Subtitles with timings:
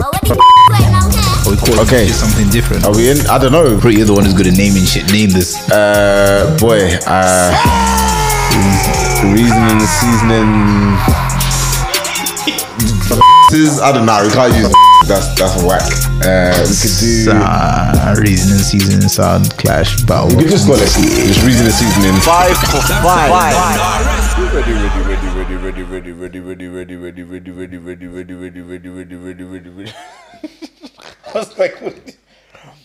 [0.00, 2.06] Or we call Okay.
[2.06, 2.84] it something different.
[2.84, 3.18] Are we in?
[3.28, 3.78] I don't know.
[3.78, 5.10] Pretty, you're the one who's good at naming shit.
[5.12, 5.56] Name this.
[5.70, 6.88] Uh, boy.
[7.06, 7.52] Uh,
[9.32, 10.96] reasoning, seasoning.
[13.50, 14.22] This is I don't know.
[14.22, 14.72] We can't use.
[15.08, 15.82] That's that's whack.
[16.22, 17.32] Uh, we could do.
[17.32, 20.28] Uh, reason and season, sound, clash, battle.
[20.36, 22.14] We could just call it just reasoning, and seasoning.
[22.20, 23.32] Five for five.
[24.54, 25.29] Ready, ready, ready,
[25.70, 29.70] ready, ready, ready, ready, ready, ready, ready, ready, ready, ready, ready, ready, ready, ready, ready,
[29.70, 29.92] ready.
[31.28, 31.94] I was like, am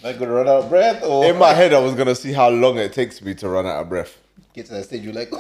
[0.03, 1.03] I gonna run out of breath?
[1.03, 3.65] Or in my head, I was gonna see how long it takes me to run
[3.65, 4.19] out of breath.
[4.53, 5.31] Get to that stage, you're like,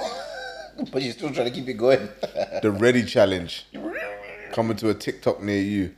[0.91, 2.09] but you're still trying to keep it going.
[2.63, 3.67] The ready challenge
[4.51, 5.93] coming to a TikTok near you.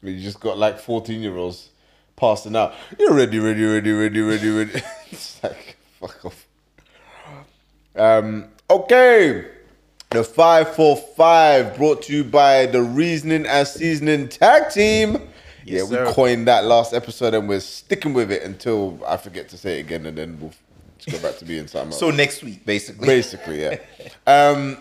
[0.00, 1.68] You just got like 14 year olds
[2.16, 2.72] passing out.
[2.98, 4.82] You're ready, ready, ready, ready, ready, ready.
[5.10, 6.46] it's like, fuck off.
[7.94, 9.57] Um, okay.
[10.10, 15.28] The 545 brought to you by the Reasoning and Seasoning Tag Team.
[15.66, 16.10] yeah, we sir.
[16.12, 19.80] coined that last episode and we're sticking with it until I forget to say it
[19.80, 20.54] again and then we'll
[20.98, 22.00] just go back to being something else.
[22.00, 23.06] so next week, basically.
[23.06, 23.76] Basically, yeah.
[24.26, 24.78] Um,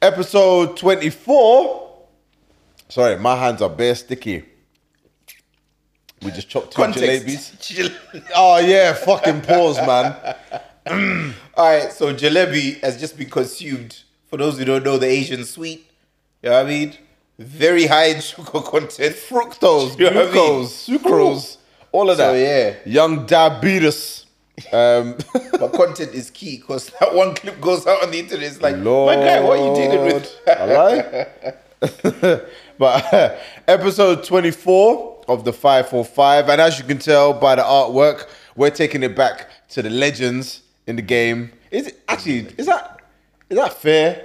[0.00, 1.96] episode 24.
[2.88, 4.44] Sorry, my hands are bare sticky.
[6.22, 7.92] We just chopped two jalebis.
[8.36, 10.36] Oh, yeah, fucking pause, man.
[11.56, 14.02] All right, so jalebi has just been consumed.
[14.28, 15.86] For those who don't know, the Asian sweet.
[16.42, 16.92] You know what I mean?
[17.38, 19.14] Very high in sugar content.
[19.16, 20.32] Fructose, You know what I mean?
[20.32, 21.56] glucose, sucrose,
[21.92, 22.38] all of So, that.
[22.38, 22.74] yeah.
[22.92, 24.26] Young diabetes.
[24.72, 25.16] Um,
[25.58, 28.46] But content is key because that one clip goes out on the internet.
[28.46, 30.36] It's like, my guy, what are you dealing with?
[30.46, 32.34] I lie.
[32.78, 36.48] but episode 24 of the 545.
[36.48, 40.62] And as you can tell by the artwork, we're taking it back to the legends
[40.86, 41.52] in the game.
[41.70, 42.97] Is it actually is that
[43.50, 44.24] is that fair?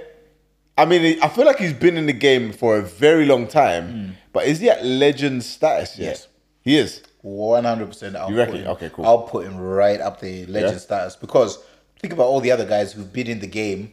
[0.76, 3.88] I mean, I feel like he's been in the game for a very long time,
[3.90, 4.10] hmm.
[4.32, 6.06] but is he at legend status yet?
[6.06, 6.28] Yes.
[6.62, 7.02] He is.
[7.22, 8.16] One hundred percent.
[8.16, 8.56] I'll You reckon?
[8.56, 9.06] him- Okay, cool.
[9.06, 10.78] I'll put him right up there, legend Yeah?
[10.78, 11.16] status.
[11.16, 11.58] Because
[12.00, 13.92] think about all the other guys who've been in the game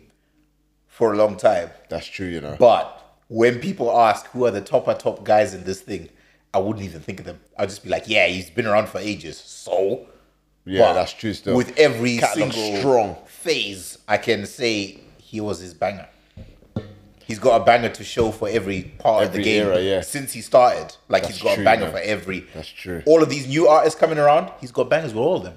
[0.87, 1.69] for a long time.
[1.89, 2.55] That's true, you know.
[2.59, 6.09] But when people ask who are the topper uh, top guys in this thing,
[6.53, 7.39] I wouldn't even think of them.
[7.57, 9.37] I'll just be like, yeah, he's been around for ages.
[9.37, 10.07] So
[10.65, 11.55] yeah, But that's true still.
[11.55, 13.15] With every Catalog single strong.
[13.25, 14.99] phase, I can say
[15.31, 16.09] he was his banger.
[17.23, 20.01] He's got a banger to show for every part of the game era, yeah.
[20.01, 20.93] since he started.
[21.07, 21.91] Like That's he's got true, a banger man.
[21.93, 22.41] for every.
[22.53, 23.01] That's true.
[23.05, 25.53] All of these new artists coming around, he's got bangers with all of them.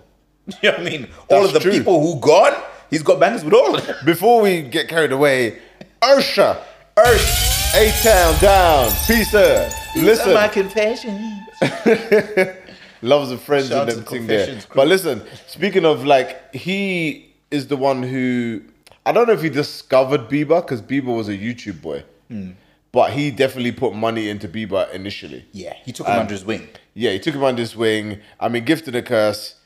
[0.62, 1.08] You know what I mean?
[1.28, 1.72] all of the true.
[1.72, 2.52] people who gone,
[2.88, 3.96] he's got bangers with all of them.
[4.04, 5.58] Before we get carried away,
[6.00, 6.62] Ursha,
[6.96, 9.72] Ursh, A Town down, peace out.
[9.96, 11.44] Listen, my confession.
[13.02, 14.46] loves and friends Shout and them there.
[14.46, 14.60] Crew.
[14.76, 18.62] But listen, speaking of like, he is the one who
[19.06, 22.52] I don't know if he discovered Bieber because Bieber was a YouTube boy, Hmm.
[22.92, 25.44] but he definitely put money into Bieber initially.
[25.52, 26.68] Yeah, he took him under his wing.
[26.94, 28.20] Yeah, he took him under his wing.
[28.40, 29.56] I mean, gifted a curse.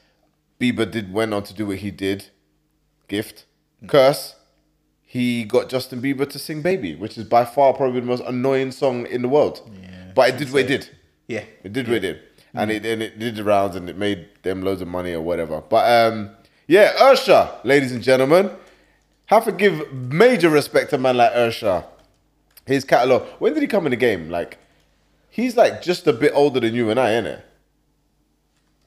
[0.61, 2.27] Bieber did went on to do what he did.
[3.07, 3.45] Gift,
[3.87, 4.35] curse.
[5.05, 8.73] He got Justin Bieber to sing "Baby," which is by far probably the most annoying
[8.73, 9.63] song in the world.
[9.81, 10.91] Yeah, but it did what it did.
[11.29, 11.45] Yeah.
[11.63, 12.21] It did what it did,
[12.55, 15.23] and it and it did the rounds, and it made them loads of money or
[15.23, 15.61] whatever.
[15.63, 16.31] But um,
[16.67, 18.51] yeah, Ursha, ladies and gentlemen,
[19.29, 21.87] have to give major respect to a man like Ursha.
[22.67, 23.23] His catalog.
[23.39, 24.29] When did he come in the game?
[24.29, 24.59] Like,
[25.31, 27.41] he's like just a bit older than you and I, innit?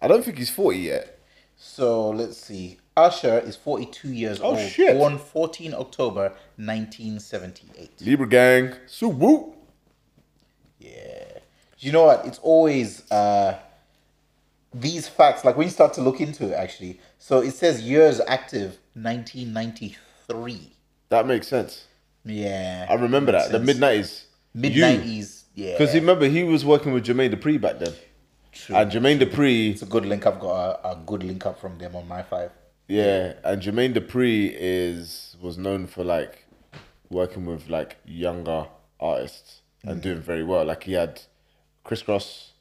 [0.02, 1.18] I don't think he's forty yet.
[1.58, 2.78] So let's see.
[2.98, 4.60] Usher is 42 years Oh, old.
[4.60, 4.98] shit.
[4.98, 8.02] Born 14 October 1978.
[8.02, 9.56] Libra gang, so
[10.80, 10.90] Yeah.
[11.80, 12.26] You know what?
[12.26, 13.58] It's always uh,
[14.74, 15.46] these facts.
[15.46, 17.00] Like when you start to look into it, actually.
[17.18, 19.98] So it says years active 1993.
[21.10, 21.86] That makes sense.
[22.24, 24.26] Yeah, I remember that the mid nineties.
[24.54, 25.44] mid 90s.
[25.56, 27.94] Yeah, Because remember he was working with Jermaine Dupri back then,
[28.54, 28.76] True.
[28.76, 30.26] and Jermaine Dupri It's a good link.
[30.26, 32.52] I've got a, a good link up from them on my five.
[32.88, 36.46] Yeah, and Jermaine Dupri is was known for like
[37.10, 38.68] working with like younger
[39.00, 40.04] artists and Mm.
[40.04, 40.64] doing very well.
[40.64, 41.22] Like he had
[41.84, 42.52] Kris Kross.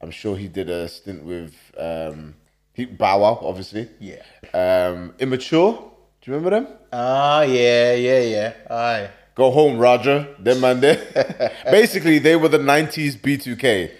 [0.00, 2.34] I'm sure he did a stint with um
[2.72, 3.88] he Bow Wow, obviously.
[4.00, 4.22] Yeah.
[4.54, 5.87] Um Immature.
[6.28, 6.78] Do you remember them?
[6.92, 8.52] Ah, yeah, yeah, yeah.
[8.68, 9.08] Aye.
[9.34, 10.28] Go home, Roger.
[10.38, 11.54] Them man there.
[11.70, 13.90] Basically, they were the '90s B2K,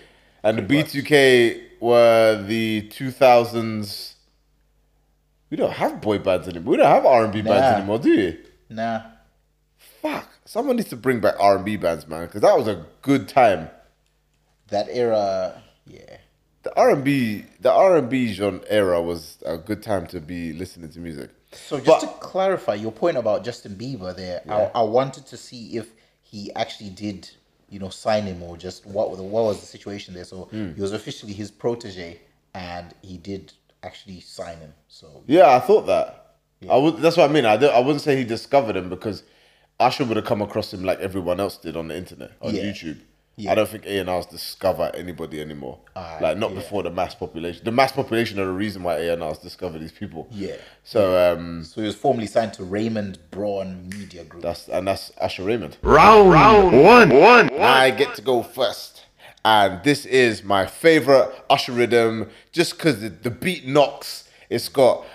[0.43, 4.13] and the B2K were the 2000s.
[5.49, 6.73] We don't have boy bands anymore.
[6.73, 8.37] We don't have R&B bands anymore, do you?
[8.69, 9.05] Nah.
[9.79, 10.29] Fuck.
[10.45, 13.71] Someone needs to bring back R&B bands, man, because that was a good time.
[14.67, 16.19] That era, yeah.
[16.63, 21.31] The R&B, the R&B genre era was a good time to be listening to music.
[21.53, 25.37] So just But- to clarify your point about Justin Bieber there, I, I wanted to
[25.37, 25.89] see if
[26.23, 27.31] he actually did
[27.71, 30.25] you know, sign him or just what was the, what was the situation there.
[30.25, 30.73] So Hmm.
[30.73, 32.19] he was officially his protege,
[32.55, 33.53] and he did
[33.83, 34.73] actually sign him.
[34.89, 36.37] So Yeah, I thought that.
[36.69, 36.97] I would.
[36.97, 37.45] That's what I mean.
[37.45, 39.23] I I wouldn't say he discovered him because
[39.79, 42.63] Usher would have come across him like everyone else did on the internet on Yeah.
[42.63, 43.01] YouTube.
[43.39, 43.53] Yeah.
[43.53, 45.79] I don't think A and R's discover anybody anymore.
[45.95, 46.57] Ah, like not yeah.
[46.57, 47.65] before the mass population.
[47.65, 50.27] The mass population are the reason why A and R's discover these people.
[50.33, 50.57] Yeah.
[50.83, 54.43] So um, so he was formally signed to Raymond Braun Media Group.
[54.43, 55.77] that's and that's Usher Raymond.
[55.83, 57.53] Round, round one, one.
[57.61, 59.05] I get to go first.
[59.45, 64.29] And this is my favorite Usher rhythm just because the, the beat knocks.
[64.51, 65.07] It's got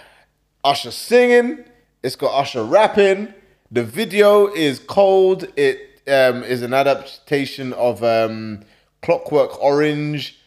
[0.64, 1.66] Usher singing,
[2.02, 3.34] it's got Usher rapping.
[3.70, 5.48] The video is cold.
[5.58, 8.62] It um, is an adaptation of um,
[9.02, 10.38] Clockwork Orange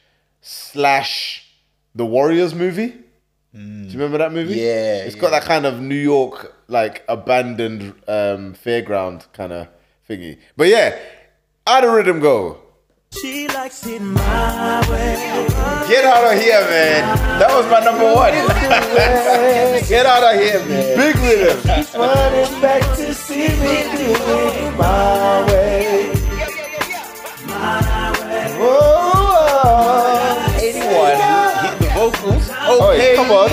[0.41, 1.47] slash
[1.95, 2.95] the Warriors movie.
[3.55, 4.55] Do you remember that movie?
[4.57, 9.69] Yeah, It's got that kind of New York, like abandoned um, fairground kind of
[10.09, 10.39] thingy.
[10.59, 10.99] But yeah,
[11.67, 12.59] how the rhythm go?
[13.19, 15.17] She likes it my way.
[15.89, 17.39] Get out of here, man!
[17.39, 18.33] That was my number one.
[19.89, 20.97] Get out of here, man!
[20.99, 21.57] Big rhythm.
[21.99, 24.13] Running back to see me do
[24.79, 26.13] my way.
[29.19, 30.81] Oh, 81.
[31.65, 32.51] Hit the vocals.
[32.69, 33.49] Oh, Okay, come on.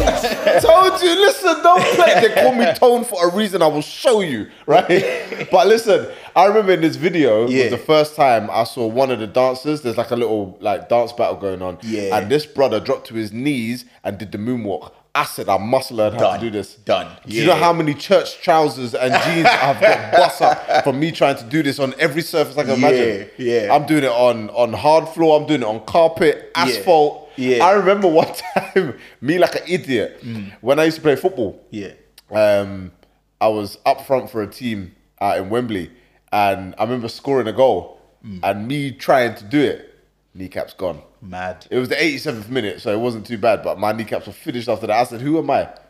[0.62, 2.28] Told you, listen, don't play.
[2.28, 3.62] They call me Tone for a reason.
[3.62, 5.48] I will show you, right?
[5.52, 7.64] But listen, I remember in this video, it Yeah.
[7.64, 9.82] was the first time I saw one of the dancers.
[9.82, 11.78] There's like a little like dance battle going on.
[11.84, 12.18] Yeah.
[12.18, 14.92] And this brother dropped to his knees and did the moonwalk.
[15.16, 16.40] I said, I must learn how Done.
[16.40, 16.74] to do this.
[16.76, 17.08] Done.
[17.28, 21.12] Do you know how many church trousers and jeans I've got bust up from me
[21.12, 23.30] trying to do this on every surface I can Yeah, imagine?
[23.38, 23.76] yeah.
[23.76, 25.40] I'm doing it on on hard floor.
[25.40, 27.30] I'm doing it on carpet, asphalt.
[27.36, 27.64] yeah.
[27.64, 30.24] I remember one time, me like an idiot,
[30.62, 31.64] when I used to play football.
[31.70, 31.92] Yeah.
[32.32, 32.92] Um,
[33.40, 35.92] I was up front for a team out in Wembley,
[36.32, 38.02] and I remember scoring a goal,
[38.42, 39.94] and me trying to do it,
[40.34, 41.04] kneecaps gone.
[41.24, 41.66] Mad.
[41.70, 43.64] It was the 87th minute, so it wasn't too bad.
[43.64, 45.00] But my kneecaps were finished after that.
[45.00, 45.70] I said, "Who am I?"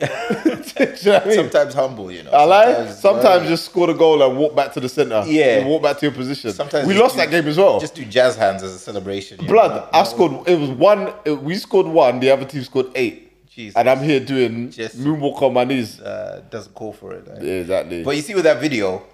[1.04, 1.34] You know I mean?
[1.34, 2.30] Sometimes humble, you know.
[2.30, 2.86] I lie.
[2.90, 5.22] Sometimes uh, just score the goal and walk back to the center.
[5.26, 5.58] Yeah.
[5.58, 6.52] and walk back to your position.
[6.52, 7.80] Sometimes we just lost do- that game as well.
[7.80, 9.38] Just do jazz hands as a celebration.
[9.40, 9.52] you know.
[9.52, 9.88] Blood.
[9.92, 10.48] I not- scored.
[10.48, 11.12] It was one.
[11.24, 12.20] It, we scored one.
[12.20, 13.48] The other team scored eight.
[13.48, 13.76] Jesus.
[13.76, 16.00] And I'm here doing Just- moonwalk on my knees.
[16.00, 17.24] Uh, doesn't call for it.
[17.40, 18.02] Yeah, exactly.
[18.02, 19.04] But you see with that video,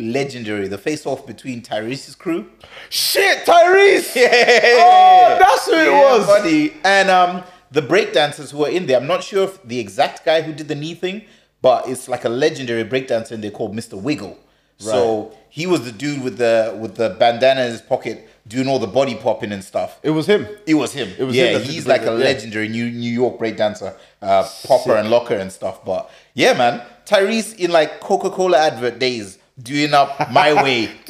[0.00, 2.46] legendary, the face off between Tyrese's crew.
[2.88, 4.14] Shit, Tyrese.
[4.16, 4.78] Yeah.
[4.82, 6.26] Oh, that's who it was.
[6.26, 6.74] Buddy.
[6.84, 10.42] And um, the breakdancers who were in there, I'm not sure if the exact guy
[10.42, 11.22] who did the knee thing,
[11.62, 14.00] but it's like a legendary breakdancer in there called Mr.
[14.00, 14.38] Wiggle.
[14.78, 18.78] So he was the dude with the with the bandana in his pocket doing all
[18.78, 20.00] the body popping and stuff.
[20.02, 20.46] It was him.
[20.66, 21.10] It was him.
[21.18, 22.24] It was yeah, him he's like a break- yeah.
[22.24, 25.84] legendary New New York breakdancer, uh, popper and locker and stuff.
[25.84, 30.88] But yeah, man, Tyrese in like Coca Cola advert days doing up my way,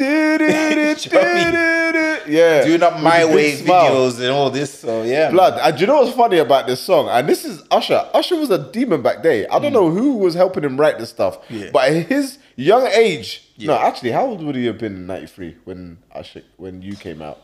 [2.27, 2.65] yeah.
[2.65, 3.91] doing up my way smile.
[3.93, 4.81] videos and all this.
[4.81, 5.33] So yeah, man.
[5.33, 5.59] Blood.
[5.61, 7.09] And do you know what's funny about this song?
[7.09, 8.09] And this is Usher.
[8.15, 9.47] Usher was a demon back day.
[9.47, 11.47] I don't know who was helping him write this stuff.
[11.49, 11.61] Mm.
[11.61, 11.71] Yeah.
[11.73, 15.99] But his young age, no, actually, how old would he have been in '93 when
[16.15, 17.39] Usher when you came out?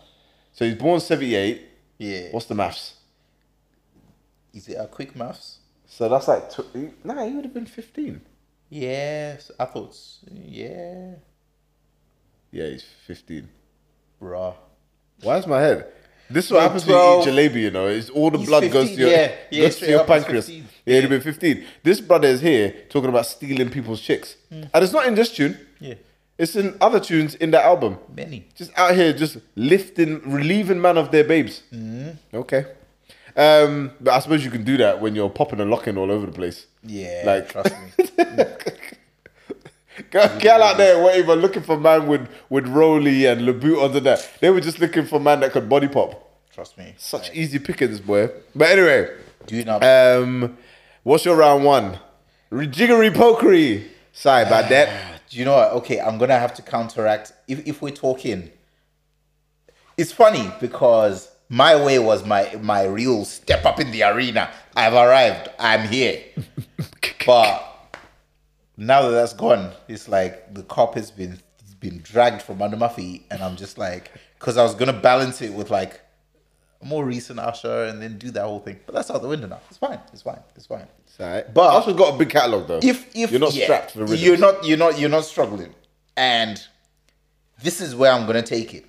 [0.53, 1.63] So he's born '78.
[1.99, 2.29] Yeah.
[2.31, 2.95] What's the maths?
[4.53, 5.59] Is it a quick maths?
[5.87, 7.25] So that's like tw- nah.
[7.27, 8.21] He would have been 15.
[8.69, 9.97] Yes, I thought.
[10.33, 11.15] Yeah,
[12.51, 13.49] Yeah, he's 15.
[14.21, 14.55] bruh.
[15.23, 15.87] Why is my head?
[16.29, 17.27] This is what Yeah, happens 12.
[17.27, 17.87] when you eat jalebi, you know.
[17.87, 19.33] It's all the He's blood goes to your, yeah.
[19.51, 20.47] Yeah, goes to your pancreas.
[20.47, 20.69] 15.
[20.85, 21.65] Yeah, he'd have been 15.
[21.85, 24.37] This brother is here talking about stealing people's chicks.
[24.51, 25.57] And it's not in this tune.
[25.79, 25.95] Yeah,
[26.39, 27.99] It's in other tunes in the album.
[28.15, 28.49] many.
[28.57, 31.63] Just out here, just lifting, relieving man of their babes.
[31.73, 32.37] Mm-hmm.
[32.37, 32.65] Okay.
[33.37, 36.27] Um, but I suppose you can do that when you're popping and locking all over
[36.27, 36.67] the place.
[36.87, 38.05] Yeah, Like- trust me.
[40.11, 44.01] Girl, girl out there weren't even looking for man with with Roly and Laboot under
[44.01, 44.29] that.
[44.41, 46.23] They were just looking for man that could body pop.
[46.53, 46.95] Trust me.
[46.99, 48.29] Such easy pickings, boy.
[48.55, 49.09] But anyway,
[49.47, 49.83] Doing up.
[49.83, 50.59] um,
[51.03, 51.99] what's your round one?
[52.53, 53.87] Jiggery pokery.
[54.13, 55.23] Sorry about that.
[55.31, 55.73] Do you know what?
[55.73, 57.33] Okay, I'm gonna have to counteract.
[57.49, 58.51] If if we're talking,
[59.97, 64.51] it's funny because my way was my my real step up in the arena.
[64.75, 65.49] I've arrived.
[65.59, 66.23] I'm here.
[67.27, 67.63] but
[68.77, 71.39] now that that's gone, it's like the carpet's been
[71.81, 75.41] been dragged from under my feet, and I'm just like, because I was gonna balance
[75.43, 76.01] it with like
[76.83, 78.81] a more recent Usher and then do that whole thing.
[78.85, 79.61] But that's out the window now.
[79.69, 80.01] It's fine.
[80.13, 80.41] It's fine.
[80.57, 80.87] It's fine.
[81.07, 81.53] It's alright.
[81.55, 82.81] But- also got a big catalog though.
[82.83, 84.23] if if you're not yeah, strapped for rhythms.
[84.23, 85.75] you're not you're not you're not struggling
[86.17, 86.63] and
[87.63, 88.85] this is where i'm gonna take it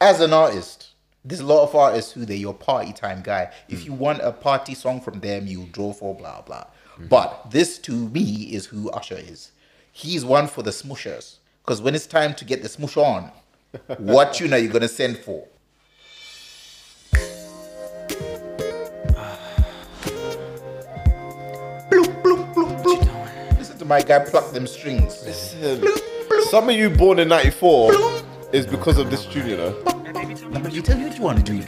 [0.00, 0.87] as an artist
[1.28, 3.52] there's a lot of artists who they're your party time guy.
[3.68, 3.86] If hmm.
[3.86, 6.64] you want a party song from them you draw for blah blah.
[6.98, 9.52] But this to me is who usher is.
[9.92, 11.36] He's one for the smushers.
[11.62, 13.30] Because when it's time to get the smush on
[13.98, 15.46] what tune are you gonna send for?
[21.90, 23.58] Bloop, bloop, bloop, bloop.
[23.58, 25.14] Listen to my guy pluck them strings.
[26.50, 27.92] Some of you born in '94
[28.52, 29.97] is because of this tune, you know.
[30.12, 31.62] But you tell me what you want to do.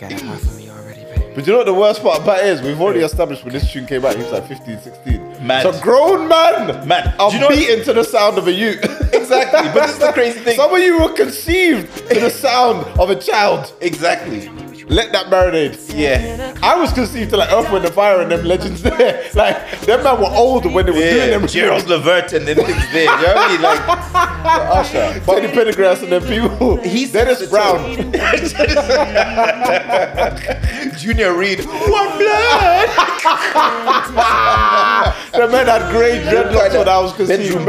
[1.35, 2.63] But you know what the worst part about it is?
[2.63, 5.47] We've already established when this tune came out, he was like 15, 16.
[5.47, 5.63] Mad.
[5.63, 7.15] So grown man, Mad.
[7.21, 8.81] are Do you know- beaten to the sound of a youth.
[9.13, 9.71] Exactly.
[9.73, 10.57] But this is the crazy thing.
[10.57, 13.73] Some of you were conceived to the sound of a child.
[13.81, 14.49] Exactly.
[14.91, 15.79] Let that marinate.
[15.97, 16.53] Yeah.
[16.65, 19.25] I was conceived to like Earth, Wind, and Fire and them legends there.
[19.35, 21.27] Like, them man were old when they were doing Yeah.
[21.39, 21.47] them.
[21.47, 23.05] Gerald Levert and them things there.
[23.05, 23.63] You know what I mean?
[23.63, 23.81] Like
[24.77, 25.21] Usher.
[25.25, 26.77] Teddy Pendergrass and them people.
[26.83, 27.95] He's Dennis Brown.
[30.99, 31.61] Junior Reid.
[31.65, 32.89] One blood.
[35.33, 37.65] the man had grey dreadlocks when I was conceived.
[37.65, 37.67] Bedroom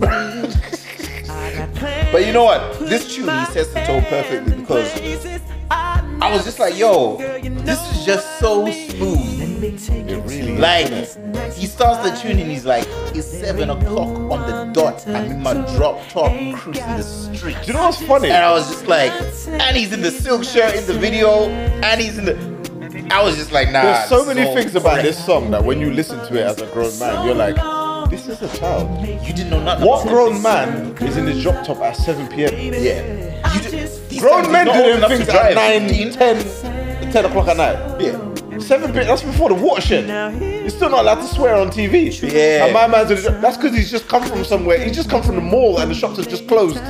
[0.00, 0.42] Man.
[0.42, 2.12] bully face.
[2.12, 2.78] But you know what?
[2.78, 4.92] This tune he sets the tone perfectly because
[6.20, 9.64] I was just like, yo, this is just so smooth.
[9.68, 14.48] It really is, Like he starts the tune and he's like, it's seven o'clock on
[14.48, 15.06] the dot.
[15.08, 17.56] I'm in my drop top cruising the street.
[17.62, 18.28] Do you know what's funny?
[18.28, 19.12] And I was just like,
[19.48, 23.06] and he's in the silk shirt in the video, and he's in the.
[23.10, 23.82] I was just like, nah.
[23.82, 25.04] There's so many is things about correct.
[25.04, 27.56] this song that when you listen to it as a grown man, you're like,
[28.10, 29.06] this is a child.
[29.06, 29.86] You didn't know nothing.
[29.86, 32.52] What grown man is in his drop top at 7 p.m.?
[32.54, 33.35] Yeah.
[34.16, 35.56] You these Grown times men he's do not old to things drive.
[35.56, 36.10] at 9,
[37.02, 38.00] 10, 10 o'clock at night.
[38.00, 38.58] Yeah.
[38.58, 39.06] 7 p.m.
[39.06, 40.08] That's before the watershed.
[40.40, 42.10] You're still not allowed to swear on TV.
[42.32, 42.64] Yeah.
[42.64, 44.78] And my man's in that's because he's just come from somewhere.
[44.82, 46.80] He's just come from the mall and the shops have just closed.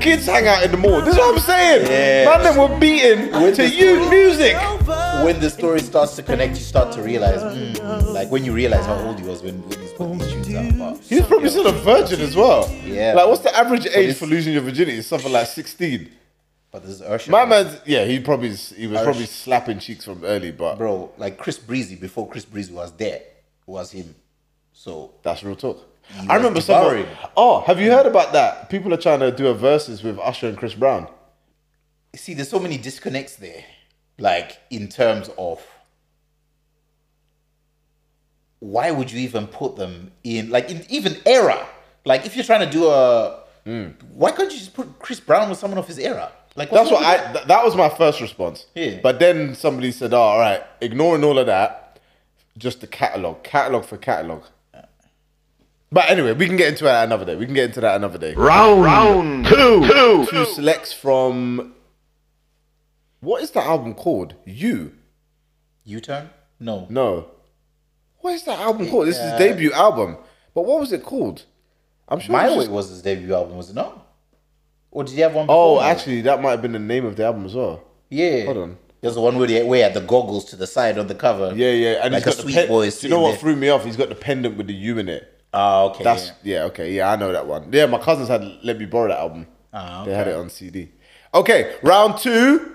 [0.00, 1.00] Kids hang out in the mall.
[1.00, 1.86] This is what I'm saying.
[1.90, 2.24] Yeah.
[2.30, 4.10] Man, them were beaten With to the you story.
[4.10, 4.56] music.
[5.24, 8.84] When the story starts to connect, you start to realize, mm, like when you realize
[8.86, 10.98] how old he was when, when he's put these tunes out.
[10.98, 12.70] He's probably still a virgin as well.
[12.84, 13.14] Yeah.
[13.14, 14.98] Like, what's the average age for losing your virginity?
[14.98, 16.10] It's something like 16.
[16.70, 17.30] But this is Usher.
[17.30, 17.62] My bro.
[17.62, 19.04] man's, yeah, he probably he was Irish.
[19.04, 23.22] probably slapping cheeks from early, but bro, like Chris Breezy before Chris Breezy was there,
[23.66, 24.14] was him.
[24.72, 25.78] So that's real talk.
[26.20, 27.06] He I remember was someone.
[27.36, 28.68] Oh, have you heard about that?
[28.68, 31.08] People are trying to do a Verzuz with Usher and Chris Brown.
[32.14, 33.64] see, there's so many disconnects there.
[34.18, 35.62] Like in terms of
[38.60, 41.66] why would you even put them in like in even era?
[42.04, 43.88] Like if you're trying to do a hmm.
[44.14, 46.32] why can't you just put Chris Brown with someone of his era?
[46.56, 47.32] Like That's what I.
[47.32, 48.66] Th- that was my first response.
[48.74, 49.00] Yeah.
[49.02, 52.00] But then somebody said, oh, "All right, ignoring all of that,
[52.56, 54.42] just the catalog, catalog for catalog."
[55.92, 57.36] But anyway, we can get into that another day.
[57.36, 58.34] We can get into that another day.
[58.34, 60.26] Round, round two, two.
[60.26, 61.74] Two selects from.
[63.20, 64.34] What is the album called?
[64.44, 64.92] You.
[65.84, 66.30] U-turn?
[66.58, 66.86] No.
[66.90, 67.30] No.
[68.26, 69.06] What is that album called?
[69.06, 70.16] This is his debut album.
[70.52, 71.44] But what was it called?
[72.08, 72.32] I'm sure.
[72.32, 74.04] My it's Way just- was his debut album, was it not?
[74.90, 75.82] Or did he have one Oh, before?
[75.82, 77.84] My actually, that might have been the name of the album as well.
[78.10, 78.46] Yeah.
[78.46, 78.78] Hold on.
[79.00, 81.52] There's the one where they had the goggles to the side on the cover.
[81.54, 82.00] Yeah, yeah.
[82.02, 82.90] And like he's a got sweet the pen- boy.
[82.90, 83.84] Do you know what threw me off?
[83.84, 85.32] He's got the pendant with the U in it.
[85.54, 86.02] Oh, okay.
[86.02, 86.58] That's yeah.
[86.58, 86.64] yeah.
[86.64, 87.68] okay, yeah, I know that one.
[87.72, 89.46] Yeah, my cousins had let me borrow that album.
[89.72, 90.90] Ah, They had it on CD.
[91.32, 92.72] Okay, round two.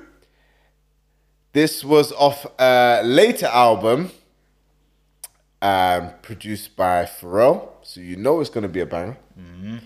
[1.53, 4.11] This was off a later album,
[5.61, 9.17] um, produced by Pharrell, so you know it's gonna be a banger.
[9.39, 9.77] Mm-hmm.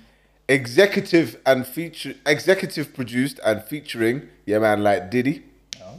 [0.48, 5.44] Executive and feature, executive produced and featuring, yeah, man, like Diddy.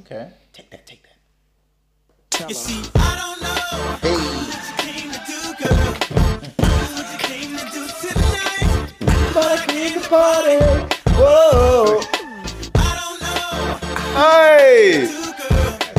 [0.01, 0.31] Okay.
[0.53, 2.49] Take that, take that.
[2.49, 4.17] You see, I don't know Hey.
[4.17, 5.95] what you came to do, girl.
[6.95, 8.93] What you came to do tonight.
[9.37, 10.59] I came to party.
[11.17, 12.01] Whoa.
[12.77, 13.37] I don't know,
[14.17, 15.07] Hey,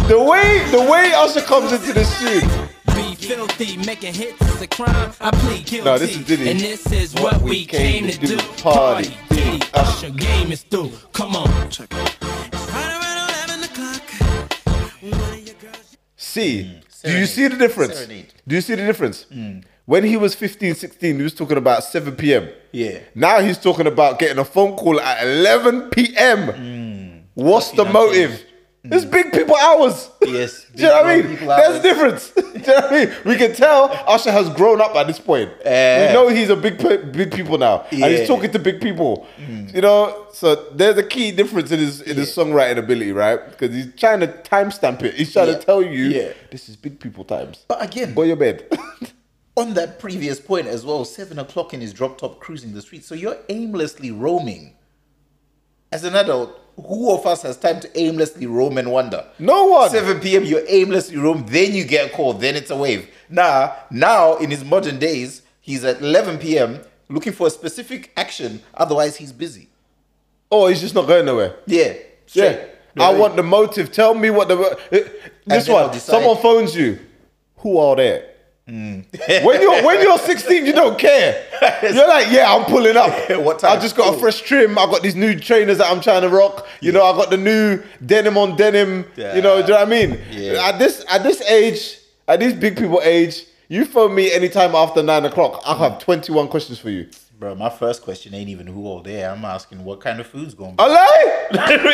[0.08, 2.70] the way the way Usher comes into the tune.
[3.08, 5.14] Be filthy, making hits is a crime.
[5.22, 5.86] I plead guilty.
[5.86, 6.52] No, this is Diddy.
[6.52, 8.38] And this is what, we came, to do.
[8.62, 9.12] Party.
[9.12, 9.18] Party.
[9.30, 9.80] Diddy, uh.
[9.82, 10.92] Usher, game is through.
[11.14, 11.48] Come on.
[11.50, 11.88] Right
[12.76, 14.02] around 11 o'clock.
[15.00, 15.98] One of your girls.
[16.18, 17.96] See, do you see the difference?
[17.98, 18.34] Serenade.
[18.46, 19.26] Do you see the difference?
[19.86, 22.50] When he was 15, 16, he was talking about 7 p.m.
[22.74, 23.00] Yeah.
[23.16, 27.24] Now he's talking about getting a phone call at 11 p.m.
[27.36, 28.44] What's the Fucking motive?
[28.92, 30.10] It's big people hours.
[30.22, 31.36] Yes, Do you know what I mean?
[31.36, 31.82] There's hours.
[31.82, 32.30] difference.
[32.32, 33.14] Do you know what I mean?
[33.26, 35.52] We can tell Usher has grown up at this point.
[35.64, 36.08] Eh.
[36.08, 36.78] we know he's a big
[37.14, 37.86] big people now.
[37.92, 39.28] And he's talking to big people.
[39.74, 43.40] You know, so there's a key difference in his in his songwriting ability, right?
[43.50, 45.16] Because he's trying to timestamp it.
[45.16, 45.58] He's trying Yeah.
[45.58, 46.34] to tell you Yeah.
[46.52, 47.66] this is big people times.
[47.68, 48.66] But again, Go your bed.
[49.58, 53.08] on that previous point as well, seven o'clock in his drop top cruising the streets.
[53.08, 54.76] So you're aimlessly roaming.
[55.92, 59.26] As an adult, who of us has time to aimlessly roam and wander?
[59.40, 59.90] No one.
[59.90, 60.44] 7 p.m.
[60.46, 63.10] you're aimlessly roam, then you get a call, then it's a wave.
[63.30, 66.80] Now, now in his modern days, he's at 11 p.m.
[67.10, 69.70] looking for a specific action, otherwise he's busy.
[70.52, 71.56] Oh, he's just not going nowhere.
[71.66, 71.84] Yeah.
[71.86, 71.94] Yeah.
[72.26, 72.60] Straight.
[73.00, 73.92] I want the motive.
[73.92, 75.94] Tell me what the it- this one.
[76.00, 77.00] Someone phones you.
[77.58, 78.24] Who are they?
[78.68, 79.06] Mm.
[79.46, 81.46] when you're when you're 16, you don't care.
[81.84, 83.12] You're like, yeah, I'm pulling up.
[83.42, 83.78] What time?
[83.78, 84.78] I just got a fresh trim.
[84.78, 86.68] I got these new trainers that I'm trying to rock.
[86.82, 89.06] You know, I got the new denim on denim.
[89.16, 90.20] You know, do you know what I mean?
[90.32, 90.68] Yeah.
[90.68, 91.98] At this at this age,
[92.28, 95.62] at these big people age, you phone me anytime after nine o'clock.
[95.66, 97.08] I'll have 21 questions for you.
[97.40, 99.30] Bro, my first question ain't even who all there.
[99.30, 100.90] I'm asking what kind of food's going I on.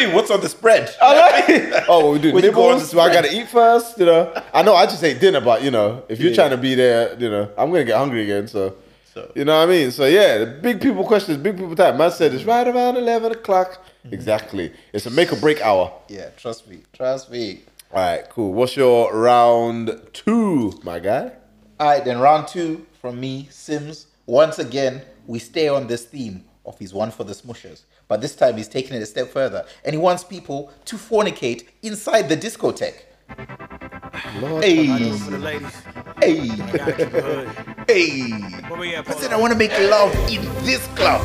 [0.07, 0.13] lie.
[0.13, 0.83] What's on the spread?
[1.01, 1.83] Like.
[1.89, 2.91] Oh, we do When you go nibbles.
[2.91, 3.97] Do I gotta eat first?
[3.99, 4.41] You know.
[4.53, 4.73] I know.
[4.73, 6.35] I just ate dinner, but you know, if you're Yeah.
[6.35, 8.47] trying to be there, you know, I'm gonna get hungry again.
[8.47, 8.75] So,
[9.13, 9.91] So- you know what I mean.
[9.91, 11.97] So yeah, the big people questions, big people time.
[11.97, 13.83] Man said it's right around eleven o'clock.
[14.05, 14.13] Mm-hmm.
[14.13, 14.71] Exactly.
[14.93, 15.91] It's a make or break hour.
[16.07, 16.79] Yeah, trust me.
[16.93, 17.63] Trust me.
[17.91, 18.53] All right, cool.
[18.53, 21.33] What's your round two, my guy?
[21.81, 24.07] All right, then round two from me, Sims.
[24.25, 27.83] Once again, we stay on this theme of his one for the smushers.
[28.07, 31.67] But this time he's taking it a step further and he wants people to fornicate
[31.81, 33.03] inside the discotheque.
[34.39, 35.73] Lord, Hey, For the ladies,
[36.21, 37.49] hey, gotta keep it hood.
[37.87, 38.29] hey.
[38.69, 41.21] Where we at, I said I want to make love in this club.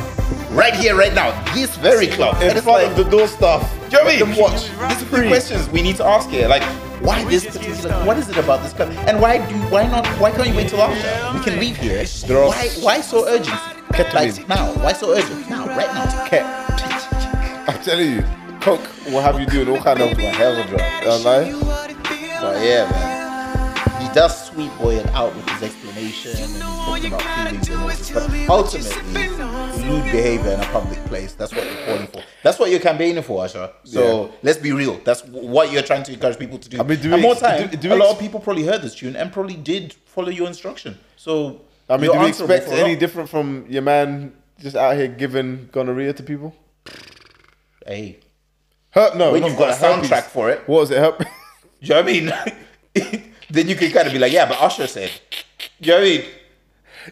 [0.51, 1.31] Right here, right now.
[1.53, 2.35] This very club.
[2.37, 3.61] in And it's front like, of the door stuff.
[3.89, 4.29] Do you know what I Let mean?
[4.29, 4.61] them watch.
[4.89, 6.47] These are the questions we need to ask here.
[6.47, 6.63] Like,
[7.03, 7.93] why this particular?
[8.05, 8.89] What is it about this club?
[9.07, 9.55] And why do?
[9.69, 10.07] Why not?
[10.19, 11.37] Why can't you wait till after?
[11.37, 12.03] We can leave here.
[12.27, 12.69] Why?
[12.81, 13.59] Why so urgent?
[13.93, 14.37] Ketamine.
[14.37, 14.71] Like now?
[14.83, 15.49] Why so urgent?
[15.49, 16.27] Now, right now.
[16.27, 17.67] Cat.
[17.69, 18.23] I'm telling you,
[18.61, 20.81] Coke will have you doing all kind of My hell of a drug.
[21.05, 21.51] uh, lie.
[22.41, 24.01] But yeah, man.
[24.01, 27.79] He does sweet boy it out with his explanation and he's talking about feelings and
[27.81, 28.11] all this.
[28.11, 29.27] But ultimately,
[29.87, 31.33] lewd behavior in a public place.
[31.33, 32.23] That's what you're calling for.
[32.41, 33.71] That's what you're campaigning for, Asha.
[33.83, 34.31] So Yeah.
[34.41, 34.99] let's be real.
[35.03, 36.79] That's what you're trying to encourage people to do.
[36.79, 38.63] I mean, do and we more time, do- do a lot ex- of people probably
[38.63, 40.97] heard this tune and probably did follow your instruction.
[41.17, 42.99] So I mean, you're do we answerable expect for any lot.
[42.99, 46.55] different from your man just out here giving gonorrhea to people?
[47.85, 48.19] Hey,
[48.95, 49.31] Herp, no.
[49.31, 50.09] when not you've got a herpes.
[50.09, 50.97] soundtrack for it, What was it?
[50.97, 51.17] Herp?
[51.19, 51.25] do
[51.81, 53.23] you know what I mean?
[53.49, 55.11] then you can kind of be like, yeah, but Usher said.
[55.81, 56.25] Do you know what I mean?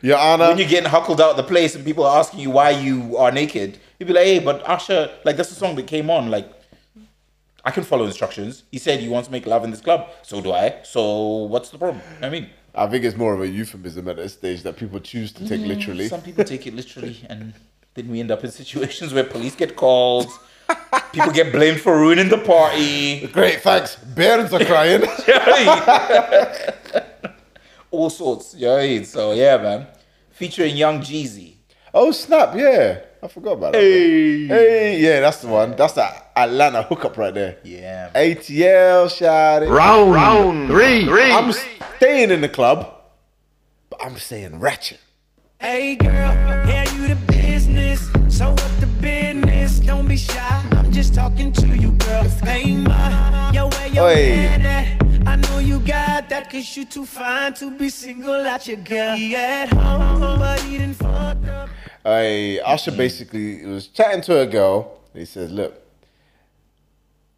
[0.02, 0.48] Your Honor.
[0.50, 3.18] when you're getting huckled out of the place and people are asking you why you
[3.18, 6.30] are naked, you'd be like, hey, but Usher, like that's the song that came on.
[6.30, 6.52] Like,
[7.66, 8.64] I can follow instructions.
[8.72, 10.10] He said he wants to make love in this club.
[10.22, 10.80] So do I.
[10.84, 12.02] So what's the problem?
[12.22, 15.32] I mean, I think it's more of a euphemism at this stage that people choose
[15.34, 16.08] to take mm, literally.
[16.08, 17.54] some people take it literally, and
[17.96, 20.28] then we end up in situations where police get called.
[21.12, 23.26] People get blamed for ruining the party.
[23.28, 23.96] Great, thanks.
[23.96, 25.02] Bairns are crying.
[27.92, 28.54] All sorts.
[28.54, 29.06] You know what I mean?
[29.06, 29.88] So yeah, man.
[30.32, 31.57] Featuring Young Jeezy.
[31.98, 32.56] Oh snap!
[32.56, 33.82] Yeah, I forgot about that.
[33.82, 34.48] Hey.
[34.48, 35.76] hey, yeah, that's the one.
[35.76, 37.58] That's the Atlanta hookup right there.
[37.64, 38.12] Yeah.
[38.14, 39.70] ATL shot it.
[39.70, 41.32] Round, round three, three.
[41.32, 41.52] I'm
[41.98, 42.94] staying in the club,
[43.90, 45.00] but I'm staying ratchet.
[45.60, 48.12] Hey girl, yeah, you the business.
[48.30, 49.80] So what the business?
[49.80, 50.66] Don't be shy.
[50.72, 52.24] I'm just talking to you, girl.
[52.44, 55.07] Hey ma, yo, where your man at?
[55.32, 59.16] I know you got that cause you too fine to be single out your girl.
[59.16, 61.70] He at home, but he done fucked up.
[62.06, 65.02] I Usher basically was chatting to a girl.
[65.14, 65.74] He says, "Look,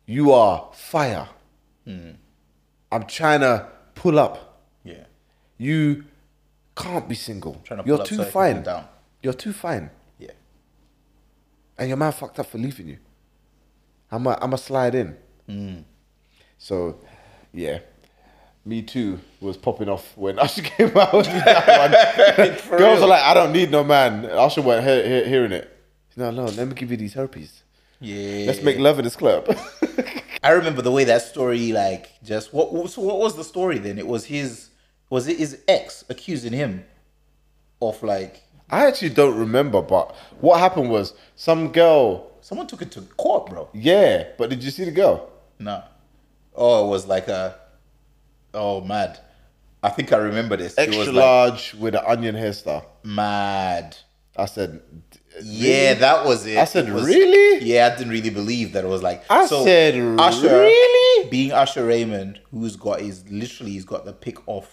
[0.06, 1.28] you are fire.
[2.92, 4.62] I'm trying to pull up.
[4.84, 5.06] Yeah.
[5.58, 6.04] You
[6.76, 7.56] can't be single.
[7.64, 8.62] Trying to You're pull up too so fine.
[8.64, 8.86] down.
[9.24, 10.32] You're too fine, Yeah.
[11.78, 12.98] and your man fucked up for leaving you.
[14.12, 15.18] I'm a, I'm a slide in.
[15.48, 15.80] Hmm.
[16.58, 17.00] So,
[17.54, 17.80] yeah."
[18.66, 22.78] Me too was popping off when Usher came out with that one.
[22.78, 24.26] Girls are like, I don't need no man.
[24.26, 25.76] Usher went he- he- hearing it.
[26.16, 27.64] No, no, let me give you these herpes.
[28.02, 28.46] Yeah.
[28.48, 29.48] Let's make love in this club.
[30.44, 32.74] I remember the way that story, like, just what?
[32.74, 33.98] what- So what was the story then?
[33.98, 34.70] It was his.
[35.10, 36.86] Was it his ex accusing him
[37.82, 42.92] of like I actually don't remember, but what happened was some girl, someone took it
[42.92, 43.70] to court, bro?
[43.74, 45.30] yeah, but did you see the girl?
[45.58, 45.82] No.
[46.60, 47.56] Oh, it was like a.
[48.54, 49.20] Oh, mad.
[49.82, 50.74] I think I remember this.
[50.78, 52.86] it Extra was like large with an onion hairstyle.
[53.04, 53.96] mad.
[54.36, 56.58] I said, "D- Yeah, really?" that was it.
[56.58, 57.64] I said, It was- really?
[57.66, 59.24] Yeah, I didn't really believe that it was like.
[59.30, 61.30] I said, really?
[61.30, 64.70] Being Usher Raymond, who's got is literally he's got the pick off.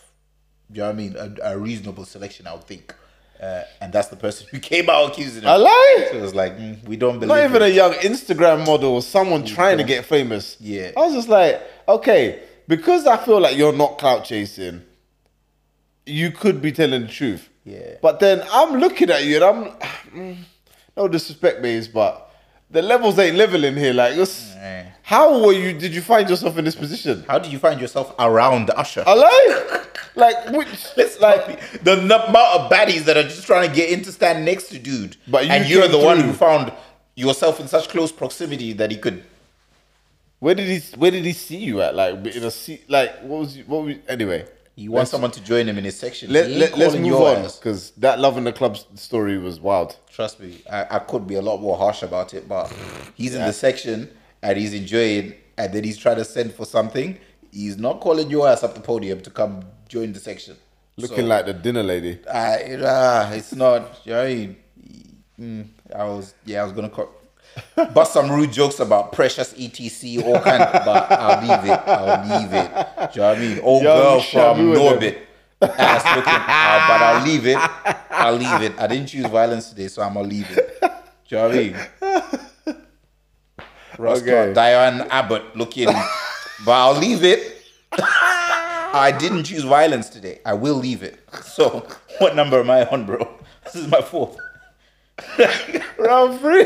[0.70, 1.16] Do you know what I mean?
[1.42, 2.94] A, a reasonable selection, I would think.
[3.40, 5.48] Uh, and that's the person who came out accusing him.
[5.48, 6.08] I lie.
[6.10, 7.28] So it was like, mm, we don't believe.
[7.28, 10.56] Not even a young Instagram model or someone trying to get famous.
[10.58, 10.92] Yeah.
[10.96, 14.82] I was just like, okay, because I feel like you're not clout chasing,
[16.04, 17.48] you could be telling the truth.
[17.64, 17.96] Yeah.
[18.00, 19.64] But then I'm looking at you and I'm,
[20.14, 20.36] mm,
[20.96, 22.30] no disrespect, mates, but
[22.70, 23.92] the levels ain't leveling here.
[23.92, 24.84] Like, Eh.
[25.02, 25.72] how were you?
[25.72, 27.24] Did you find yourself in this position?
[27.28, 29.04] How did you find yourself around Usher?
[29.06, 33.74] I like, like, which, It's like, the amount of baddies that are just trying to
[33.74, 35.16] get in to stand next to dude.
[35.28, 36.72] But you and you're the one who found
[37.14, 39.24] yourself in such close proximity that he could.
[40.38, 41.94] Where did he Where did he see you at?
[41.94, 42.88] Like in a seat?
[42.88, 43.56] Like what was?
[43.56, 43.96] you- What was?
[44.08, 46.30] Anyway, you want someone to join him in his section.
[46.32, 49.96] Let, let, let's move on because that love in the club story was wild.
[50.10, 52.72] Trust me, I, I could be a lot more harsh about it, but
[53.14, 54.10] he's in the section
[54.42, 57.18] and he's enjoying, and then he's trying to send for something.
[57.50, 60.56] He's not calling your ass up the podium to come join the section.
[60.98, 62.18] Looking So, like the dinner lady.
[62.30, 64.00] I, uh, it's not.
[64.04, 64.56] You know I mean?
[65.40, 67.10] Mm, I was, yeah, I was gonna call,
[67.92, 70.22] bust some rude jokes about precious etc.
[70.24, 71.80] All kind, of, but I'll leave it.
[71.86, 72.68] I'll leave it.
[73.12, 73.60] Do you know what I mean?
[73.60, 75.18] Old Young girl from Norbit.
[75.62, 77.56] Ass looking, uh, but I'll leave it.
[78.10, 78.78] I'll leave it.
[78.78, 80.78] I didn't choose violence today, so I'm gonna leave it.
[80.80, 80.86] Do
[81.28, 81.76] you know what I mean?
[83.98, 84.52] Okay.
[84.52, 87.62] Diane Abbott looking, but I'll leave it.
[87.92, 90.40] I didn't choose violence today.
[90.44, 91.20] I will leave it.
[91.42, 91.86] So,
[92.18, 93.26] what number am I on, bro?
[93.64, 94.36] This is my fourth.
[95.98, 96.64] Round three.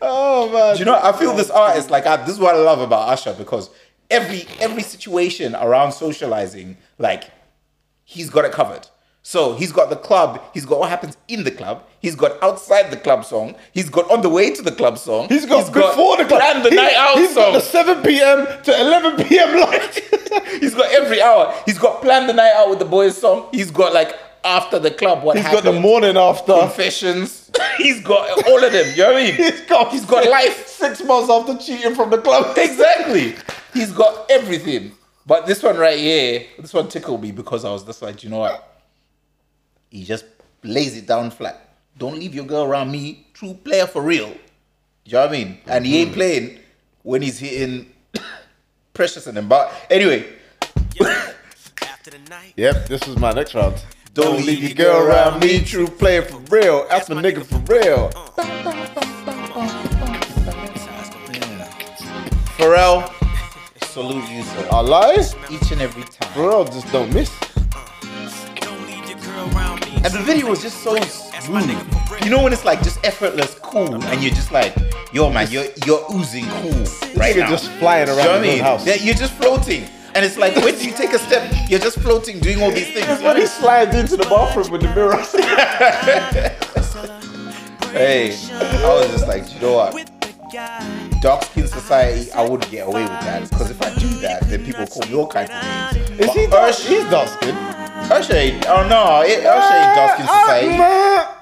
[0.00, 0.74] oh man.
[0.74, 0.98] Do you know?
[1.02, 3.70] I feel this artist like I, this is what I love about Usher because
[4.10, 7.24] every every situation around socializing, like
[8.04, 8.88] he's got it covered.
[9.22, 10.42] So he's got the club.
[10.54, 11.86] He's got what happens in the club.
[12.00, 13.54] He's got outside the club song.
[13.72, 15.28] He's got on the way to the club song.
[15.28, 16.40] He's got before the club.
[16.42, 17.52] and the He- night out He's song.
[17.52, 18.46] got the 7 p.m.
[18.62, 19.60] to 11 p.m.
[19.60, 19.94] light.
[20.60, 21.54] He's got every hour.
[21.66, 23.48] He's got plan the night out with the boys song.
[23.52, 25.64] He's got like after the club what He's happened.
[25.64, 26.52] got the morning after.
[26.58, 27.50] confessions.
[27.78, 28.86] he's got all of them.
[28.90, 29.34] You know what I mean?
[29.34, 30.66] He's got, He's got life.
[30.66, 32.56] Six months after cheating from the club.
[32.56, 33.34] Exactly.
[33.72, 34.92] He's got everything.
[35.26, 38.30] But this one right here, this one tickled me because I was just like, you
[38.30, 38.82] know what?
[39.90, 40.24] He just
[40.62, 41.74] lays it down flat.
[41.98, 43.26] Don't leave your girl around me.
[43.34, 44.34] True player for real.
[45.04, 45.58] You know what I mean?
[45.66, 46.14] And he ain't mm-hmm.
[46.14, 46.58] playing
[47.02, 47.92] when he's hitting
[48.92, 49.48] Precious and them.
[49.48, 50.26] But anyway,
[51.82, 52.54] After the night.
[52.56, 53.82] Yep, this was my next round.
[54.12, 56.86] Don't leave your girl around me, true player for real.
[56.88, 58.10] That's my nigga for real.
[62.58, 63.12] Pharrell,
[63.84, 64.68] salute you, sir.
[64.72, 65.16] I lie.
[65.50, 66.32] Each and every time.
[66.34, 67.30] Bro, just don't miss.
[68.60, 69.94] Don't leave your girl around me.
[69.96, 71.70] And the video was just so smooth.
[72.24, 74.74] You know when it's like just effortless, cool, and you're just like,
[75.12, 76.70] yo man, you're you're oozing cool
[77.16, 77.50] right nigga now.
[77.50, 78.58] just flying You around know what I his own mean?
[78.64, 78.86] house.
[78.86, 79.84] Yeah, you're just floating.
[80.14, 83.06] And it's like when you take a step, you're just floating, doing all these things.
[83.06, 85.22] you what I When he slides into the bathroom with the mirror.
[87.92, 89.94] Hey, I was just like, you know what?
[89.94, 90.30] With the.
[91.20, 94.64] Dark skin society, I wouldn't get away with that because if I do that, then
[94.64, 96.20] people call me all kinds of names.
[96.20, 96.70] Is But he dark?
[96.70, 97.54] Usher- He's dark skin.
[97.54, 101.36] Usher ain't, oh no, it, Usher ain't dark skin ah, ah, society.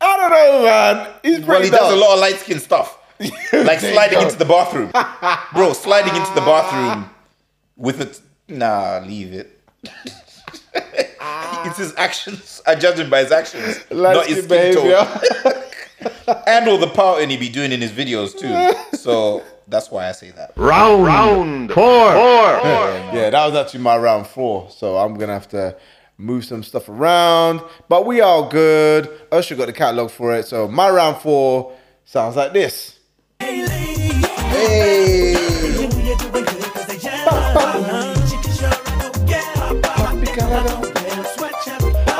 [0.00, 1.14] I don't know, man.
[1.22, 2.98] He's pretty Well, he does a lot of light skin stuff.
[3.52, 4.90] like sliding into the bathroom.
[5.54, 7.10] Bro, sliding into the bathroom
[7.80, 8.20] with it.
[8.48, 9.58] Nah, leave it.
[11.20, 11.66] Ah.
[11.68, 12.60] it's his actions.
[12.66, 15.04] I judge him by his actions, not his skin behavior.
[15.42, 15.62] tone.
[16.46, 18.96] and all the pouting he be doing in his videos too.
[18.96, 20.52] So that's why I say that.
[20.56, 22.60] Round, round four, four.
[23.12, 24.70] Yeah, that was actually my round four.
[24.70, 25.76] So I'm gonna have to
[26.18, 27.62] move some stuff around.
[27.88, 29.08] But we are good.
[29.32, 30.46] Usher got the catalog for it.
[30.46, 32.98] So my round four sounds like this.
[33.40, 35.00] Hey,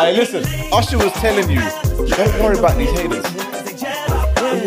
[0.00, 1.60] Hey, listen, Usher was telling you,
[2.16, 3.24] don't worry about these haters.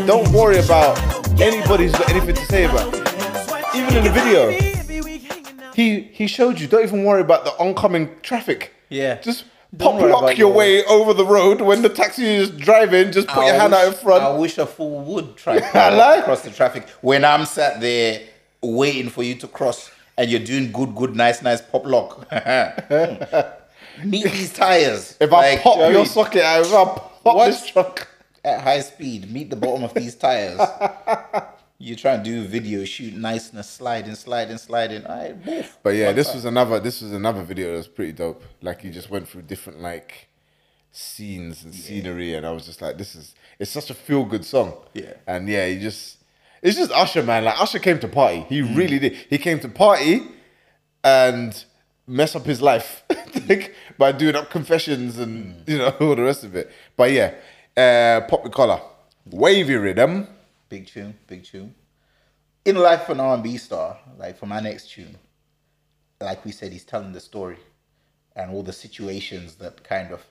[0.05, 0.97] Don't worry about
[1.41, 2.93] anybody who's got anything to say about.
[2.93, 3.75] it.
[3.75, 5.75] Even in the video, Every week hanging out.
[5.75, 6.67] he he showed you.
[6.67, 8.73] Don't even worry about the oncoming traffic.
[8.89, 9.19] Yeah.
[9.21, 13.11] Just Don't pop lock your your- way over the road when the taxi is driving.
[13.11, 14.23] Just put your I hand out in front.
[14.23, 17.81] I wish a fool would try to I like- across the traffic when I'm sat
[17.81, 18.21] there
[18.61, 22.27] waiting for you to cross and you're doing good, good, nice, nice pop lock.
[24.03, 25.17] Meet these tires.
[25.19, 27.45] if I Like, pop you know what I your socket out, if I pop What?
[27.47, 28.07] this truck.
[28.43, 30.59] at high speed, meet the bottom of these tires.
[31.77, 35.05] you try and do video shoot, niceness, sliding, sliding, sliding.
[35.05, 35.77] All right, move.
[35.83, 36.35] But yeah, One this time.
[36.37, 38.43] was another this was another video that was pretty dope.
[38.61, 40.27] Like he just went through different like
[40.91, 44.45] scenes and scenery, and I was just like, this is it's such a feel good
[44.45, 44.73] song.
[44.93, 45.13] Yeah.
[45.27, 46.17] and yeah, he just
[46.61, 47.45] it's just Usher, man.
[47.45, 48.45] Like Usher came to party.
[48.49, 48.75] He Mm.
[48.77, 49.13] really did.
[49.29, 50.23] He came to party
[51.03, 51.63] and
[52.07, 53.02] mess up his life
[53.49, 55.69] like, by doing up confessions and Mm.
[55.69, 56.71] you know all the rest of it.
[56.95, 57.33] But yeah,
[57.77, 58.81] uh, pop the collar,
[59.25, 60.27] wavy rhythm.
[60.69, 61.75] big tune, big tune.
[62.65, 65.17] In life, an R and B star, like for my next tune,
[66.21, 67.57] like we said, he's telling the story
[68.35, 70.21] and all the situations that kind of.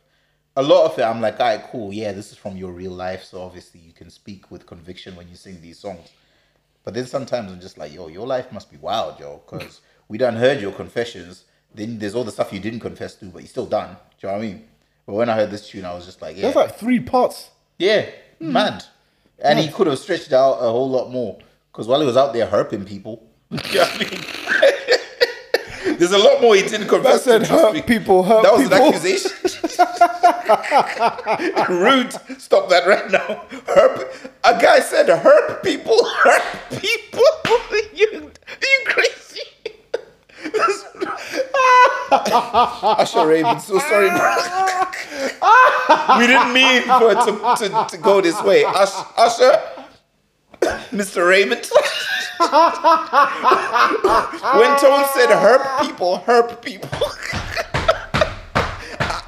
[0.56, 2.90] A lot of it, I'm like, all right, cool, yeah, this is from your real
[2.92, 6.10] life, so obviously you can speak with conviction when you sing these songs.
[6.84, 10.18] But then sometimes I'm just like, yo, your life must be wild, yo, because we
[10.18, 11.44] done heard your confessions.
[11.74, 13.96] Then there's all the stuff you didn't confess to, but you're still done.
[14.20, 14.64] Do you know what I mean?
[15.06, 17.50] But when I heard this tune, I was just like, yeah, There's like three parts.
[17.78, 18.06] yeah,
[18.38, 18.52] hmm.
[18.52, 18.84] mad.
[19.42, 21.38] and he could have stretched out a whole lot more.
[21.72, 24.24] Because while he was out there herping people, you know I mean?
[25.98, 27.24] There's a lot more he didn't confess.
[27.24, 28.76] said to, hurt people, hurt That was people.
[28.76, 29.30] an accusation.
[31.68, 32.12] Rude.
[32.40, 33.44] Stop that right now.
[33.66, 34.30] Herp.
[34.44, 35.96] A guy said herp people.
[36.24, 37.22] Herp people.
[37.94, 38.30] you,
[38.60, 39.11] you crazy.
[42.12, 44.10] Usher Raymond, so sorry,
[46.18, 48.64] we didn't mean for it to, to, to go this way.
[48.64, 49.62] Ush, Usher,
[50.90, 51.28] Mr.
[51.28, 51.68] Raymond.
[52.42, 52.50] when
[54.78, 56.88] Tone said herp people, herp people.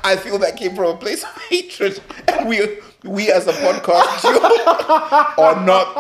[0.07, 2.61] I feel that came from a place of hatred, and we
[3.05, 4.25] we as a podcast
[5.39, 5.95] are not.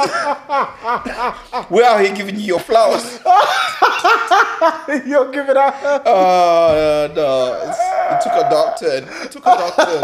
[1.70, 3.20] We're out here giving you your flowers.
[5.06, 5.74] You're giving out.
[6.06, 7.60] Oh no!
[7.68, 7.78] It's,
[8.10, 9.04] it took a dark turn.
[9.22, 10.02] It took a dark turn.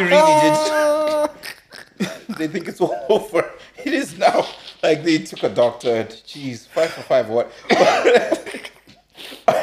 [0.00, 0.40] It really
[2.28, 2.38] did.
[2.38, 3.50] they think it's all over.
[3.84, 4.46] It is now.
[4.82, 6.06] Like they took a dark turn.
[6.06, 7.28] Jeez, five for five.
[7.28, 7.52] What?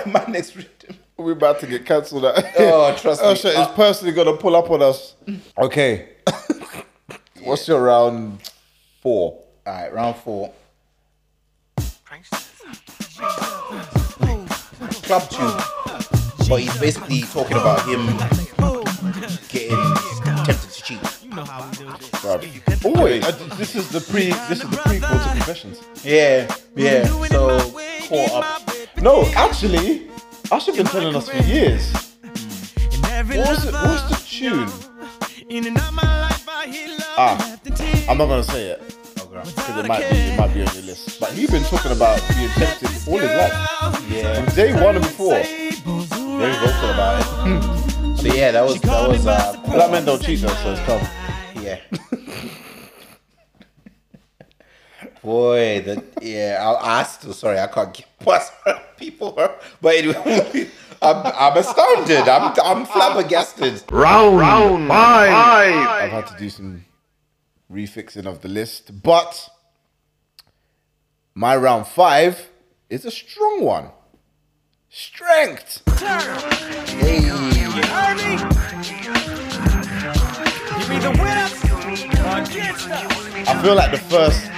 [0.06, 0.98] My next rhythm.
[1.18, 2.26] We're about to get cancelled.
[2.26, 2.44] Out.
[2.60, 3.32] Oh, trust oh, me.
[3.32, 5.16] Usher is personally gonna pull up on us.
[5.58, 6.10] Okay.
[7.46, 8.42] What's your round
[9.02, 9.40] four?
[9.68, 10.52] All right, round four.
[15.04, 15.54] Club tune.
[16.50, 18.08] But he's basically talking about him
[19.50, 19.78] getting
[20.44, 21.00] tempted to cheat.
[22.84, 24.32] Oh wait, uh, this is the pre.
[24.50, 25.84] This is the prequel to Confessions.
[26.04, 27.06] Yeah, yeah.
[27.28, 27.60] So
[28.08, 28.72] caught up.
[29.04, 30.10] No, actually,
[30.52, 31.94] Usher been telling us for years.
[33.02, 33.74] What was it?
[33.74, 34.70] What was the tune?
[37.18, 37.58] Ah,
[38.10, 38.82] I'm not gonna say it
[39.16, 41.20] because it might be it might be on your list.
[41.20, 44.06] But he's been talking about being tempted all his life.
[44.10, 44.44] Yeah.
[44.44, 45.32] From day one and before.
[45.36, 48.18] Very vocal about it.
[48.18, 51.02] So yeah, that was that was uh Black men don't cheat though, so it's come.
[51.64, 51.80] yeah.
[55.24, 58.54] Boy, that yeah, I, I still sorry, I can't get past
[58.98, 59.32] people.
[59.82, 60.70] But anyway,
[61.02, 62.28] I'm, I'm astounded.
[62.28, 63.84] I'm I'm flabbergasted.
[63.92, 65.32] Round, round five.
[65.34, 66.86] I've had to do some
[67.72, 69.50] refixing of the list, but
[71.34, 72.50] my round five
[72.90, 73.90] is a strong one.
[74.90, 75.82] Strength.
[83.48, 84.50] I feel like the first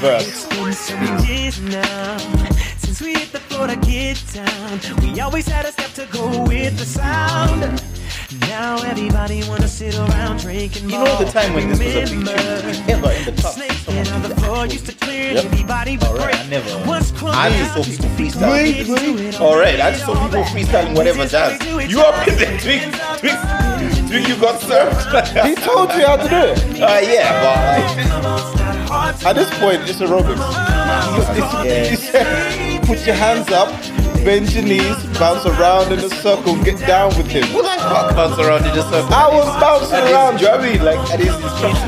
[0.00, 0.46] verse.
[2.78, 4.80] since we hit the floor to get down.
[5.00, 7.91] We always had a step to go with the sound.
[8.40, 10.88] Now everybody wanna sit around drinking.
[10.90, 13.54] You know the time when this was a big tune ever in the top.
[13.54, 15.44] Snaking on the floor used to clear Yep.
[15.46, 16.40] everybody would Alright, break.
[16.40, 18.84] I never- Once I just saw people freestyling.
[18.84, 19.40] freestyle.
[19.40, 21.62] All right, I just saw people freestyling whatever dance.
[21.90, 22.84] You up in there, Twix?
[23.20, 23.36] Twix?
[24.08, 25.46] Twix, you got served?
[25.46, 26.58] He told you how to do it.
[26.82, 30.38] Uh, yeah, but like, At this point, it's aerobics.
[30.38, 33.68] like, He said, put your hands up,
[34.24, 37.44] bend your knees, bounce around in a circle, get down with him.
[37.54, 39.12] well, I can't bounce around in a circle.
[39.14, 40.36] I was bouncing At his- around.
[40.38, 40.84] do you know what I mean?
[40.84, 41.78] Like, at his instructions.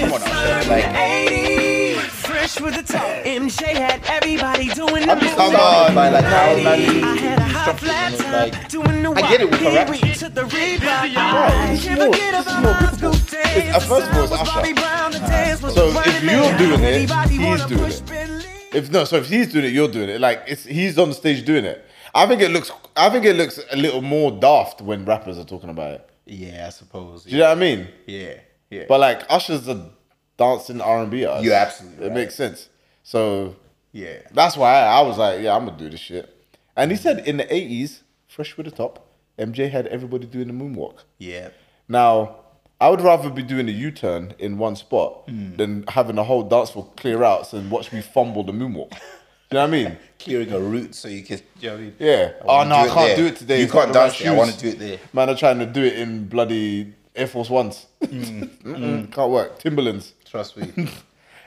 [0.00, 0.70] Come on, Usher.
[0.70, 3.02] Like, 80, fresh with the top.
[3.24, 5.52] MJ had everybody doing the I'm just moves.
[5.54, 8.68] astounded by like how Nani I had a high flat instructions top, like.
[8.68, 10.14] doing the I get it with walk, a rap we sheet.
[10.16, 11.14] to the rebound.
[11.16, 13.34] Right, this is more- this is more difficult.
[13.34, 15.70] It's- uh, first of all, it's Usher.
[15.70, 18.37] So if you're doing it, he's doing it.
[18.72, 20.20] If no, so if he's doing it, you're doing it.
[20.20, 21.84] Like it's he's on the stage doing it.
[22.14, 22.70] I think it looks.
[22.96, 26.10] I think it looks a little more daft when rappers are talking about it.
[26.26, 27.24] Yeah, I suppose.
[27.24, 27.88] Do you know what I mean?
[28.06, 28.34] Yeah,
[28.70, 28.84] yeah.
[28.88, 29.90] But like Usher's a
[30.36, 31.44] dancing R and B artist.
[31.44, 32.14] You're absolutely It right.
[32.14, 32.68] makes sense.
[33.02, 33.56] So
[33.92, 34.18] yeah.
[34.32, 36.34] that's why I, I was like, yeah, I'm gonna do this shit.
[36.76, 37.00] And he mm.
[37.00, 39.06] said in the '80s, fresh with the top,
[39.38, 41.04] MJ had everybody doing the moonwalk.
[41.18, 41.50] Yeah.
[41.88, 42.36] Now,
[42.80, 45.56] I would rather be doing a U-turn in one spot Hmm.
[45.56, 48.90] than having a whole dance floor clear out and watch me fumble the moonwalk.
[48.90, 49.96] Do you know what I mean?
[50.20, 51.38] Clearing a route so you can.
[51.38, 51.94] Do you know what I mean?
[51.98, 52.32] Yeah.
[52.42, 53.16] I Oh no, I can't there.
[53.16, 53.58] do it today.
[53.58, 54.32] You It's can't right dance there.
[54.32, 54.98] I want to do it there.
[55.12, 57.86] Man, I'm trying to do it in bloody Air Force Ones.
[58.04, 58.42] Hmm.
[58.64, 59.58] Mm-mm, Can't work.
[59.58, 60.14] Timberlands.
[60.24, 60.88] Trust me.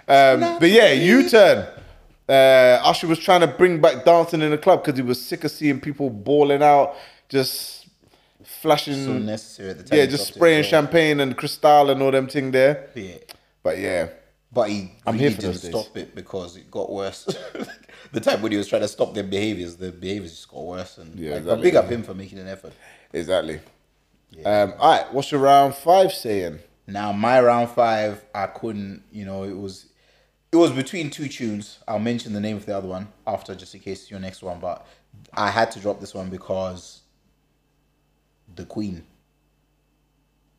[0.08, 1.66] Um, but yeah, U-turn.
[2.28, 5.44] Uh, Usher was trying to bring back dancing in the club because he was sick
[5.46, 6.96] of seeing people balling out,
[7.30, 7.81] just
[8.46, 8.94] flashing.
[9.06, 10.00] so necessary at the time.
[10.00, 12.90] yeah, just spraying champagne and crystal and all them thing there.
[12.96, 13.18] Yeah.
[13.64, 14.10] But yeah,
[14.52, 17.24] But he I'm really here didn't stop it because it got worse.
[18.12, 20.98] the time when he was trying to stop their behaviors, the behaviors just got worse.
[20.98, 21.64] And Yeah, like, exactly.
[21.64, 22.74] big up him for making an effort.
[23.14, 23.60] exactly.
[24.46, 26.60] Um, all right, what's your round five saying?
[26.88, 29.04] Now my round five, I couldn't.
[29.12, 29.88] You know, it was
[30.52, 31.80] it was between two tunes.
[31.88, 34.60] I'll mention the name of the other one after, just in case your next one.
[34.60, 34.88] But
[35.34, 37.01] I had to drop this one because
[38.56, 39.04] the Queen.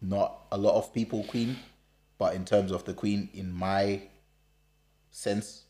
[0.00, 1.56] Not a lot of people Queen,
[2.18, 4.02] But in terms of the queen, in my
[5.10, 5.64] sense,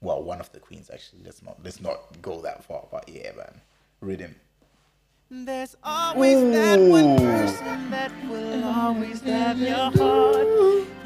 [0.00, 1.20] well, one of the queens actually.
[1.22, 2.86] Let's not let's not go that far.
[2.90, 3.60] But yeah, man,
[4.00, 4.36] rhythm.
[5.30, 10.46] There's always that one person that will always have your heart.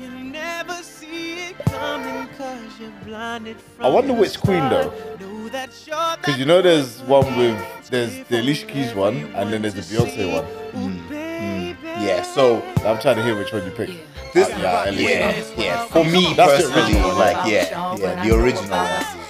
[0.01, 4.93] You never see it coming cause you're blinded from I wonder which queen, though.
[5.19, 9.53] Know that you're Because you know there's one with there's the Alicia Keys one and
[9.53, 10.45] then there's the Beyonce one.
[10.75, 11.77] Oh, baby.
[11.85, 12.23] Yeah.
[12.23, 13.91] So I'm trying to hear which one you pick.
[14.35, 15.03] this, yeah, Alicia.
[15.11, 15.85] yeah, yeah.
[15.87, 17.19] For me That's the personally, original one.
[17.19, 19.25] like yeah, yeah, the original one.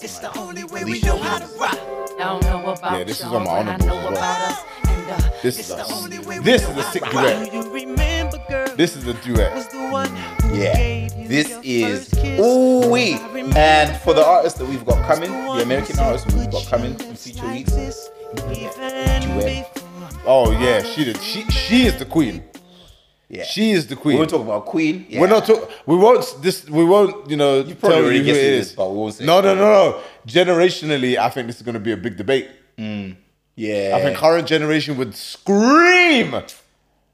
[0.00, 1.78] It's the only way we know how to rock.
[2.18, 4.12] Don't know about Yeah, this is y'all, on my but I honorable know as well.
[4.12, 4.64] about us.
[4.84, 6.90] And, uh, This It's is the a, only way we this know is a how
[6.92, 7.52] sick to duet.
[7.52, 9.54] You remember, girl, This is a duet.
[9.54, 13.14] was the one who Yeah, gave you this is ooh wee.
[13.56, 17.16] And for the artists that we've got coming, the American artists we've got coming in
[17.16, 17.72] future weeks.
[18.34, 19.82] Duet.
[20.26, 21.18] Oh yeah, she did.
[21.18, 22.42] She she is the queen.
[23.28, 24.16] Yeah, She is the queen.
[24.16, 25.06] we were talking about Queen.
[25.08, 25.20] Yeah.
[25.20, 25.70] We're not talk.
[25.86, 26.22] We won't.
[26.42, 26.68] This.
[26.68, 27.30] We won't.
[27.30, 27.60] You know.
[27.60, 28.66] You probably tell already guessed it it is.
[28.68, 30.00] is, but we won't say No, no, no, no.
[30.26, 32.48] Generationally, I think this is going to be a big debate.
[32.76, 36.34] Yeah, I think current generation would scream,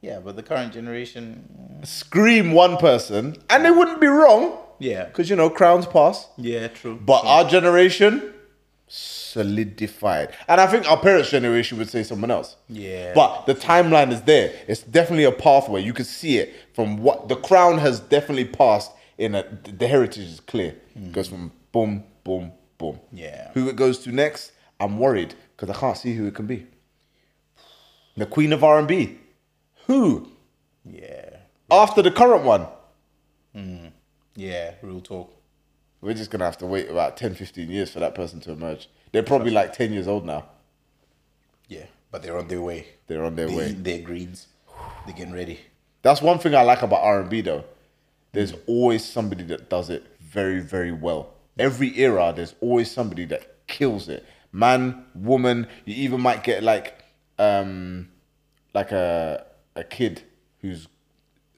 [0.00, 1.44] yeah, but the current generation.
[1.80, 1.86] Mm.
[1.86, 6.28] scream one person, and they wouldn't be wrong Yeah, because you know crowns pass.
[6.36, 6.96] yeah, true.
[7.04, 8.34] But our generation
[8.86, 12.56] solidified, and I think our parents' generation would say someone else.
[12.68, 13.12] Yeah.
[13.14, 14.52] But the timeline is there.
[14.66, 15.82] It's definitely a pathway.
[15.82, 18.92] You can see it from what the crown has definitely passed.
[19.18, 20.76] In a, the heritage is clear.
[20.94, 23.00] It goes from boom, boom, boom.
[23.12, 23.50] Yeah.
[23.52, 24.52] Who it goes to next?
[24.78, 26.66] I'm worried because I can't see who it can be.
[28.16, 29.18] The queen of R and B.
[29.88, 30.28] Who
[30.84, 31.38] yeah,
[31.70, 32.66] after the current one?
[34.36, 35.34] yeah, real talk.
[36.00, 38.88] We're just gonna have to wait about 10, 15 years for that person to emerge.
[39.10, 40.44] They're probably like 10 years old now.
[41.68, 42.86] Yeah, but they're on their way.
[43.08, 43.72] They're on their They way.
[43.72, 44.46] their greens.
[45.06, 45.58] They're getting ready.
[46.02, 47.64] That's one thing I like about R and B though.
[48.32, 51.30] There's always somebody that does it very, very well.
[51.58, 54.24] Every era, there's always somebody that kills it.
[54.52, 55.66] Man, woman.
[55.86, 57.02] You even might get like,
[57.38, 58.10] um,
[58.74, 59.44] like a
[59.78, 60.22] a kid
[60.60, 60.88] who's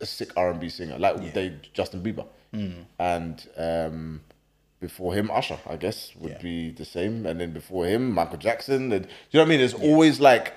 [0.00, 2.26] a sick R and B singer, like they Justin Bieber,
[2.98, 4.20] and um,
[4.80, 6.42] before him Usher, I guess would Yeah.
[6.50, 8.92] be the same, and then before him Michael Jackson.
[8.92, 9.58] And, do you know what I mean?
[9.58, 10.54] There's always like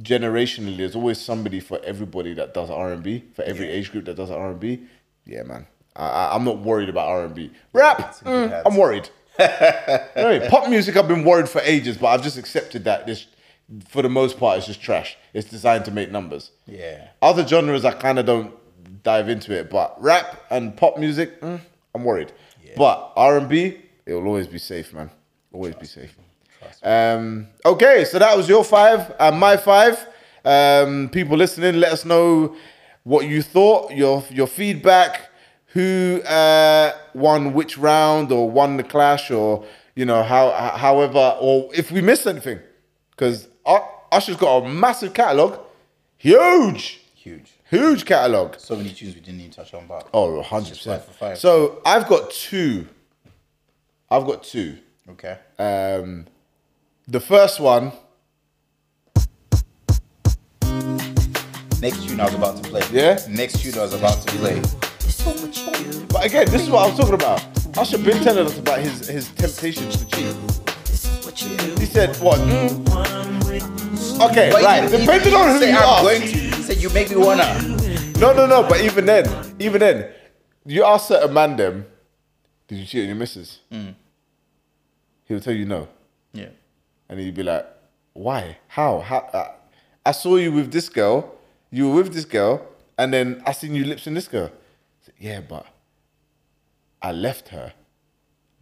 [0.00, 4.04] generationally, there's always somebody for everybody that does R and B, for every age group
[4.06, 4.82] that does R and B.
[5.26, 7.50] Yeah, man, I, I'm not worried about R and B.
[7.72, 8.62] Rap, mm.
[8.66, 9.08] I'm worried.
[9.38, 10.50] You know I mean?
[10.50, 13.26] Pop music, I've been worried for ages, but I've just accepted that this,
[13.88, 15.16] for the most part, it's just trash.
[15.32, 16.50] It's designed to make numbers.
[16.66, 17.08] Yeah.
[17.20, 18.52] Other genres, I kind of don't
[19.02, 21.60] dive into it, but rap and pop music, mm,
[21.94, 22.32] I'm worried.
[22.64, 22.72] Yeah.
[22.76, 25.10] But R and B, it will always be safe, man.
[25.52, 26.16] Always be safe.
[26.82, 30.06] Um, okay, so that was your five and my five.
[30.44, 32.56] Um, people listening, let us know
[33.04, 35.30] what you thought, your your feedback,
[35.66, 41.68] who uh, won which round or won the clash, or you know how however, or
[41.74, 42.60] if we missed anything,
[43.10, 45.58] because Usher's got a massive catalog,
[46.18, 47.52] huge, Huge.
[47.70, 48.56] huge catalog.
[48.58, 50.84] So many tunes we didn't even touch on, but Oh, 100%.
[50.84, 51.38] five for five.
[51.38, 52.88] So I've got two.
[54.10, 54.78] I've got two.
[55.10, 55.38] okay.
[55.58, 56.26] Um,
[57.08, 57.92] the first one,
[61.80, 62.82] Next tune I was about to play.
[62.92, 63.18] Yeah?
[63.28, 64.60] Next tune I was about to play.
[66.08, 67.42] but again, this is what I was talking about.
[67.76, 70.36] Usher been telling us about his his temptations to cheat.
[71.80, 72.38] He said, "What?
[72.40, 72.84] mm,
[74.20, 74.80] Okay, But right.
[74.88, 76.02] didn't- Depending he on who say, you I'm ask.
[76.02, 76.26] going to.
[76.28, 77.46] He said you make me wanna.
[78.18, 78.62] No, no, no.
[78.68, 79.24] But even then,
[79.58, 80.08] even then,
[80.64, 81.86] you ask certain man them,
[82.68, 83.60] did you cheat on your missus?
[83.70, 83.94] Mm.
[85.24, 85.88] He'll tell you no.
[86.32, 86.50] Yeah.
[87.08, 87.66] And he'd be like,
[88.12, 88.58] why?
[88.68, 89.00] How?
[89.00, 89.18] How?
[89.32, 89.52] Uh,
[90.06, 91.34] I saw you with this girl.
[91.70, 92.66] You were with this girl,
[92.98, 94.50] and then I seen you lips in this girl.
[95.00, 95.66] Said, yeah, but
[97.00, 97.72] I left her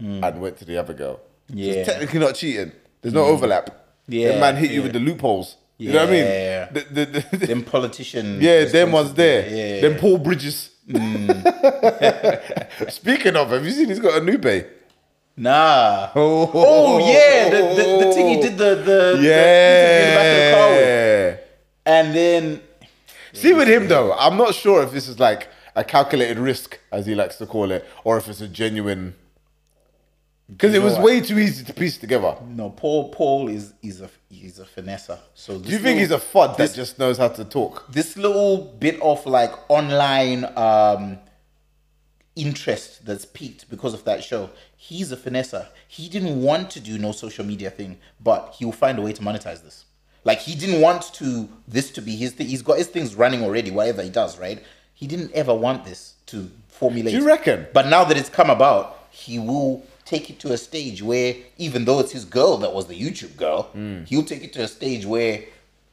[0.01, 0.23] mm.
[0.27, 1.21] and went to the other girl.
[1.49, 1.73] So Yeah.
[1.75, 2.73] it's technically not cheating.
[3.03, 3.29] There's no mm.
[3.31, 3.80] overlap.
[4.12, 5.57] Yeah, The man hit you with the loopholes.
[5.79, 6.25] You know what I mean?
[6.27, 6.68] Yeah.
[6.70, 7.07] The- the-
[7.38, 8.38] the- Them politician.
[8.40, 9.48] yeah, them ones there.
[9.48, 9.81] Yeah.
[9.88, 10.71] Them Paul Bridges.
[10.88, 12.90] Mm.
[13.00, 14.67] Speaking of, have you seen he's got a new bay?
[15.37, 16.11] Nah.
[16.15, 20.27] Oh, Oh yeah, the, the, the thing he did the the, the interview the back
[20.27, 20.85] of the car with.
[20.85, 21.37] yeah.
[21.87, 22.61] and then
[23.33, 27.06] See with him though, I'm not sure if this is like a calculated risk, as
[27.06, 29.15] he likes to call it, or if it's a genuine.
[30.51, 31.03] Because it was what?
[31.05, 32.37] way too easy to piece together.
[32.46, 35.19] no Paul Paul is is a he's a finesser.
[35.35, 37.90] So Do you think he's a fud that just knows how to talk?
[37.90, 41.19] this little bit of like online um
[42.37, 44.51] interest that's peaked because of that show.
[44.77, 45.67] He's a finesser.
[45.88, 49.23] He didn't want to do no social media thing, but he'll find a way to
[49.23, 49.85] monetize this.
[50.25, 52.48] Like he didn't want to this to be his thing.
[52.48, 54.63] He's got his things running already, whatever he does, right?
[55.01, 57.15] he didn't ever want this to formulate.
[57.15, 57.67] Do you reckon?
[57.73, 61.31] But now that it's come about, he will take it to a stage where,
[61.67, 64.04] even though it's his girl that was the YouTube girl, Hmm.
[64.11, 65.35] he'll take it to a stage where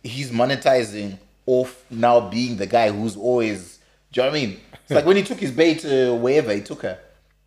[0.04, 1.10] he's monetizing
[1.46, 3.80] off now being the guy who's always.
[4.12, 4.52] Do you know what I mean?
[4.84, 6.98] It's like when he took his bae to wherever he took her,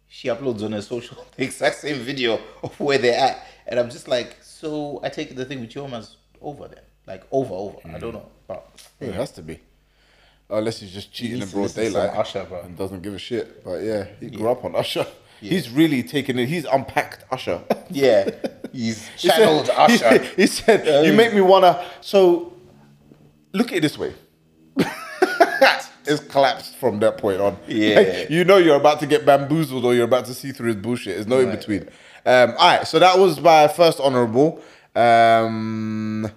[0.09, 3.91] she uploads on her social the exact same video of where they're at, and I'm
[3.91, 7.79] just like, so I take the thing with Yoma's over then, like over, over.
[7.97, 8.61] I don't know, but
[9.01, 9.59] It has to be.
[10.53, 12.61] Unless he's just cheating in broad listen to some daylight Usher, bro.
[12.63, 13.65] and doesn't give a shit.
[13.65, 15.07] But yeah, he grew up on Usher.
[15.41, 16.49] He's really taken it.
[16.49, 17.63] He's unpacked Usher.
[17.91, 18.31] yeah,
[18.73, 20.19] he's He said- channeled Usher.
[20.19, 22.53] He, he said, "You make me wanna." So,
[23.53, 24.13] look at it this way.
[26.07, 27.57] it's collapsed from that point on.
[27.69, 27.97] Yeah.
[28.01, 30.77] Like, you know you're about to get bamboozled or you're about to see through his
[30.77, 31.15] bullshit.
[31.15, 31.89] There's no in between.
[32.27, 34.61] Um, all right, so that was my first honorable.
[34.95, 36.31] Um,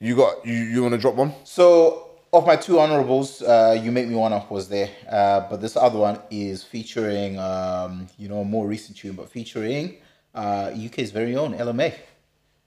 [0.00, 0.54] you got you.
[0.54, 1.32] You want to drop one?
[1.44, 4.90] So, of my two honorables, uh, You Make Me Wanna was there.
[5.10, 9.30] Uh, but this other one is featuring, um, you know, a more recent tune, but
[9.30, 9.96] featuring
[10.34, 11.94] uh, UK's very own Ella Mai.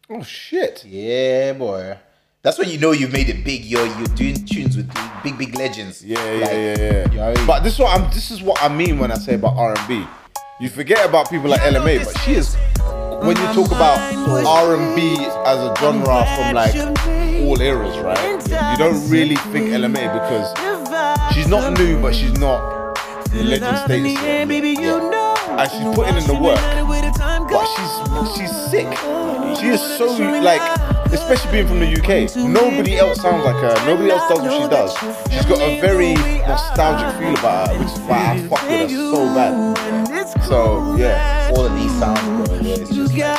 [0.09, 0.83] Oh shit!
[0.85, 1.97] Yeah, boy.
[2.41, 3.63] That's when you know you've made it big.
[3.63, 4.93] You're, you're doing tunes with
[5.23, 6.03] big, big legends.
[6.03, 7.11] Yeah, yeah, Like, yeah, yeah.
[7.11, 7.47] You know I mean?
[7.47, 8.11] But this is what I'm.
[8.11, 10.05] This is what I mean when I say about R and B.
[10.59, 12.55] You forget about people like Ella Mai, but she is.
[13.23, 13.97] When you talk about
[14.45, 16.92] R and B as a genre from like
[17.41, 18.71] all eras, right?
[18.71, 20.53] You don't really think Ella Mai because
[21.33, 22.61] she's not new, but she's not
[23.33, 24.13] legend status.
[24.13, 24.49] yet.
[25.53, 26.59] And she's putting in the work,
[27.49, 27.93] but she's
[28.37, 28.87] she's sick.
[29.59, 30.05] She is so
[30.41, 30.61] like,
[31.11, 32.35] especially being from the UK.
[32.35, 33.85] Nobody else sounds like her.
[33.85, 34.91] Nobody else does what she does.
[35.31, 36.13] She's got a very
[36.47, 40.43] nostalgic feel about her, which is why I fuck with her so bad.
[40.43, 43.37] So yeah, all of these sounds, bro, it's just like,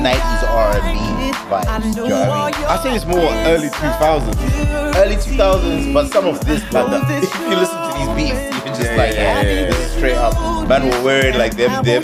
[0.00, 1.94] 90s R&B vibes.
[1.94, 2.66] Do you know what I mean?
[2.68, 4.96] I say it's more early 2000s.
[4.96, 8.74] early 2000s, but some of this, like, the, if you listen to these beats, you're
[8.74, 10.34] just like, yeah, yeah, yeah, this is straight up.
[10.68, 12.02] Man were wearing like them, them,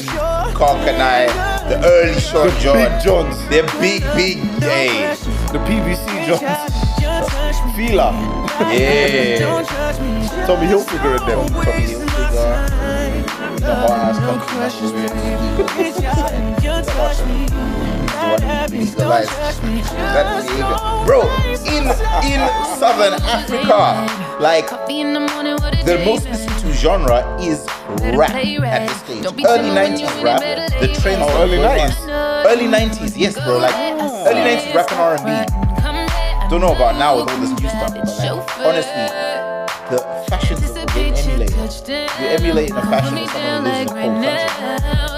[0.55, 1.27] Cock and I,
[1.69, 3.37] the early Short The John, big Johns.
[3.49, 5.15] them big, big, hey,
[5.53, 6.87] The PVC Johns.
[7.77, 8.11] Fila.
[8.73, 9.63] yeah.
[10.47, 11.49] Tommy Hilfiger in them.
[11.49, 12.67] Tommy Hilfiger,
[13.61, 14.93] the hard ass country that she's
[18.29, 18.87] wearing.
[18.87, 19.31] Legalized.
[19.31, 20.79] That behavior.
[21.07, 21.21] Bro,
[21.67, 21.85] in
[22.27, 22.41] in
[22.79, 24.07] Southern Africa,
[24.41, 24.69] like
[25.85, 27.65] the most listened to genre is
[28.17, 29.25] rap at this stage.
[29.47, 30.41] Early 90s rap,
[30.81, 31.23] the trends.
[31.23, 32.47] Oh, early were 90s?
[32.47, 33.59] Early 90s, yes, bro.
[33.59, 36.51] Like mm, early 90s rap and R&B.
[36.51, 39.46] Don't know about now with all this new stuff, but like honestly,
[41.67, 44.47] You're emulating a fashion that someone who lives in a cold country.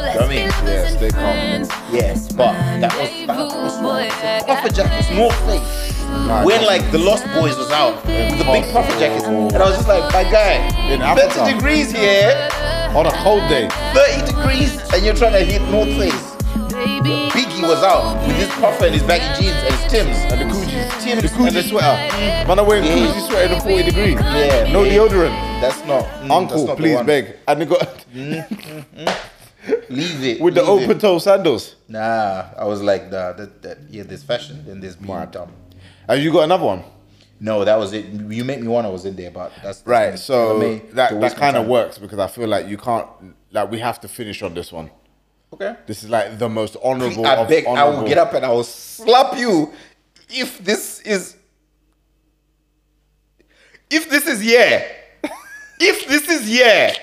[0.08, 0.48] You know what I mean?
[0.64, 1.92] Yes, they come.
[1.92, 3.36] Yes, but that was that
[3.82, 5.94] was puffer jackets, North Face.
[6.46, 9.76] When like the Lost Boyz was out with the big puffer jackets, and I was
[9.76, 10.54] just like, my guy,
[10.90, 11.52] In 30 Africa.
[11.52, 12.48] degrees here,
[12.96, 13.68] On a cold day.
[13.92, 16.37] 30 degrees, and you're trying to hit North Face.
[16.88, 20.16] Biggie was out with his puffer and his baggy jeans and his Tims.
[20.32, 21.02] And the Coogis.
[21.02, 22.16] Tims The Coogi and the- sweater.
[22.48, 22.94] Man, I'm wearing Yeah.
[22.96, 24.12] Coogi sweater in a 40 degree.
[24.12, 24.92] Yeah, No yeah.
[24.92, 25.60] deodorant.
[25.60, 27.06] That's not mm, mm that's Uncle, not please one.
[27.06, 27.36] beg.
[27.46, 27.80] And they got
[28.14, 29.16] mm, mm,
[29.90, 30.84] Leave it with the leave it.
[30.84, 31.76] open toe sandals.
[31.88, 35.52] Nah, I was like, nah, that, that yeah, there's fashion, then there's being dumb.
[36.08, 36.84] Have you got another one?
[37.40, 38.06] No, that was it.
[38.06, 41.20] You make me wanna was in there, but that's Right, that's so Ella Mai, that,
[41.20, 43.06] that kind of works because I feel like you can't,
[43.52, 44.90] like, we have to finish on this one.
[45.52, 45.76] Okay.
[45.86, 47.26] This is like the most honorable.
[47.26, 49.72] I beg, I will get up and I will slap you
[50.28, 51.36] if this is.
[53.90, 54.84] If this is yeah,
[55.80, 56.94] if this is yeah,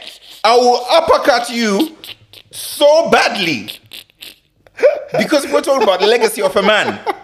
[0.43, 1.98] I will uppercut you
[2.52, 3.70] so badly.
[5.18, 7.00] Because we're talking about the legacy of a man.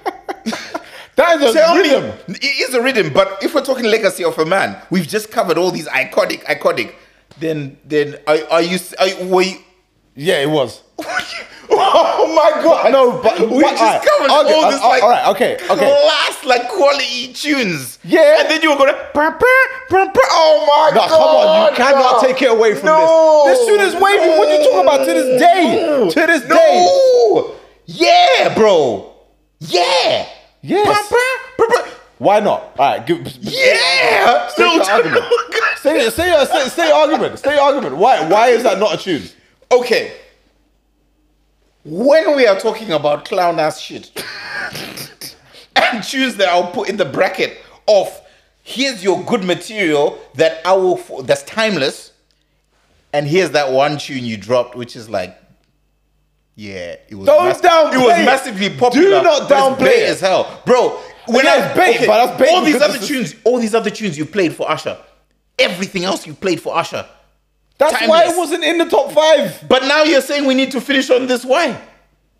[1.17, 2.03] That is a Tell rhythm.
[2.29, 5.29] me, it is a rhythm, but if we're talking legacy of a man, we've just
[5.29, 6.95] covered all these iconic, iconic.
[7.37, 8.79] Then, then are, are you?
[8.97, 9.57] Are, were you,
[10.15, 10.81] Yeah, it was.
[11.69, 12.91] oh my god!
[12.91, 15.55] No, but we what- just alright, covered okay, all this uh, like all right, okay,
[15.55, 15.75] okay.
[16.03, 17.97] class like quality tunes.
[18.03, 18.41] Yeah.
[18.41, 18.97] and then you were gonna.
[19.13, 19.47] "Brr, brr,
[19.89, 21.09] brr, brr." Oh my No, god!
[21.09, 23.43] come on, you cannot take it away from No.
[23.47, 23.59] this.
[23.59, 24.29] This tune is wavy.
[24.37, 26.09] What are you talking about to this day?
[26.09, 26.49] To this day.
[26.49, 27.55] No,
[27.85, 29.13] yeah, bro,
[29.59, 30.27] yeah,
[30.61, 31.13] Yes.
[32.17, 32.75] Why not?
[32.77, 33.25] All right, give.
[33.39, 34.47] yeah.
[34.49, 35.25] State your argument.
[35.81, 37.39] Say, say, say, say argument.
[37.39, 37.95] Say argument.
[37.97, 38.27] Why?
[38.29, 39.23] Why is that not a tune?
[39.71, 40.13] Okay.
[41.83, 44.11] When we are talking about clown ass shit
[45.75, 47.57] and tunes that I'll put in the bracket
[47.87, 48.21] of
[48.63, 52.11] here's your good material that I will that's timeless,
[53.13, 55.35] and here's that one tune you dropped, which is like,
[56.55, 59.19] yeah, it was Don't downplay it was massively popular.
[59.19, 60.09] Do not downplay it.
[60.09, 60.99] as hell, bro.
[61.27, 63.89] when Yeah, I bait, okay, but that's bait all these other tunes, all these other
[63.89, 64.97] tunes you played for Usher,
[65.57, 67.07] everything else you played for Usher.
[67.81, 69.63] That's why it wasn't in the top five.
[69.67, 71.43] But now you're saying we need to finish on this.
[71.43, 71.79] Why?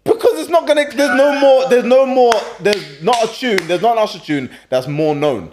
[0.04, 0.89] Because it's not gonna.
[0.89, 1.68] There's no more.
[1.70, 2.34] There's no more.
[2.60, 3.68] There's not a tune.
[3.68, 5.52] There's not an Usher tune that's more known.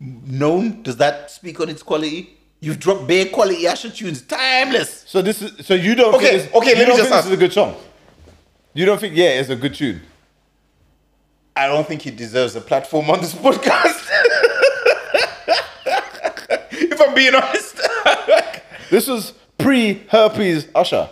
[0.00, 0.82] Known?
[0.82, 2.36] Does that speak on its quality?
[2.60, 5.04] You've dropped bare quality Usher tunes, timeless.
[5.06, 5.66] So this is.
[5.66, 6.14] So you don't.
[6.14, 7.24] Okay, Think okay, let me just ask.
[7.24, 7.76] This is a good song.
[8.72, 9.16] You don't think?
[9.16, 10.00] Yeah, it's a good tune.
[11.56, 14.00] I don't think he deserves a platform on this podcast.
[16.72, 17.63] if I'm being honest,
[18.94, 21.10] This was pre herpes Usher.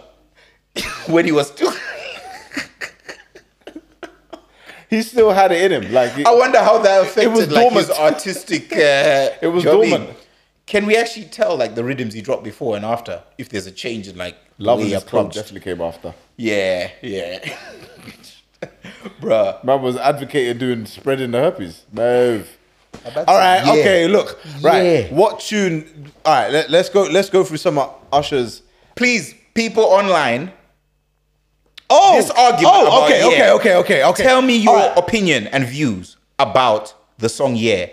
[1.09, 1.73] when he was still.
[4.89, 5.93] He still had it in him.
[5.93, 8.73] Like I wonder how that affected was like his artistic.
[8.73, 9.99] Uh, It was do you know what I mean?
[9.99, 10.19] dormant.
[10.67, 13.25] Can we actually tell like the rhythms he dropped before and after?
[13.37, 16.15] If there's a change in like Love is in he club definitely came after.
[16.37, 17.57] Yeah, yeah.
[19.21, 19.65] Bruh.
[19.65, 21.85] Man was advocating doing spreading the herpes.
[21.91, 22.59] Move.
[23.05, 23.63] All All right.
[23.67, 24.09] Okay.
[24.09, 24.39] Look.
[24.63, 24.83] Right.
[24.83, 25.15] Yeah.
[25.15, 26.11] What tune?
[26.25, 26.51] All right.
[26.53, 27.03] Let, let's go.
[27.03, 28.63] Let's go through some of Usher's.
[28.95, 30.53] Please, people online,
[31.91, 32.17] Oh.
[32.17, 32.75] this argument.
[32.75, 32.87] Oh.
[32.87, 33.21] about okay.
[33.21, 33.27] Yeah.
[33.27, 33.53] Okay.
[33.55, 33.75] Okay.
[33.77, 34.05] Okay.
[34.05, 34.23] Okay.
[34.23, 34.99] Tell me your All right.
[34.99, 37.87] opinion and views about the song Yeah.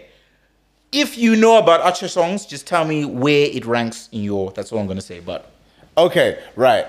[0.92, 4.52] If you know about Usher songs, just tell me where it ranks in your.
[4.52, 5.20] That's all I'm gonna say.
[5.20, 5.52] But
[5.98, 6.40] Okay.
[6.56, 6.86] Right.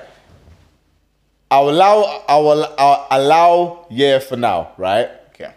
[1.50, 2.22] I'll allow.
[2.28, 2.64] I will.
[2.78, 3.86] I'll allow.
[3.90, 4.18] Yeah.
[4.20, 4.72] For now.
[4.78, 5.08] Right.
[5.34, 5.52] okay.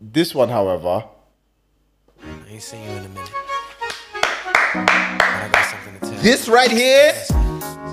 [0.00, 1.04] This one, however.
[2.52, 3.30] I ain't seen you in a minute.
[4.74, 6.18] But I got something to tell you.
[6.20, 7.14] This right here,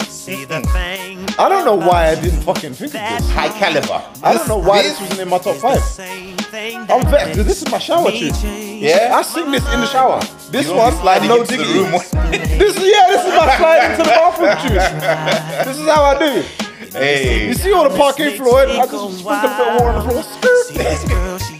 [0.09, 1.25] See the thing.
[1.39, 3.29] I don't know why I didn't fucking think of this.
[3.31, 4.03] high caliber.
[4.21, 5.81] I don't know why this- this wasn't in my top It's five.
[5.81, 8.79] same thing I'm vexed because this is my shower me tune.
[8.79, 9.15] Yeah.
[9.17, 10.19] I sing this in the shower.
[10.51, 11.91] This You one, won't sliding no into the room.
[12.59, 15.65] This yeah, this is my slide into the bathroom tune.
[15.67, 16.43] This is how I do.
[16.91, 17.47] Hey.
[17.47, 18.59] You see all the parquet floor?
[18.67, 21.58] I just sprinkle a bit of water on the floor.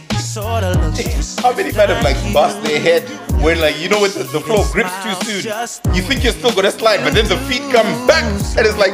[0.50, 3.08] How many men have like bust their head
[3.40, 5.96] when like you know when the, the floor grips too soon?
[5.96, 8.94] You think you're still gonna slide, but then the feet come back and it's like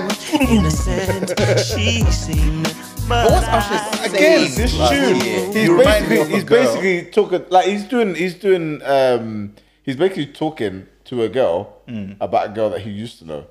[0.51, 1.29] innocent.
[1.57, 2.75] she seemed
[3.07, 5.15] But what's Usher's Again, this last tune.
[5.15, 9.95] He's You remind me basically he's basically talking like he's doing he's doing um he's
[9.95, 11.77] basically talking to a girl
[12.19, 13.45] about a girl that he used to know.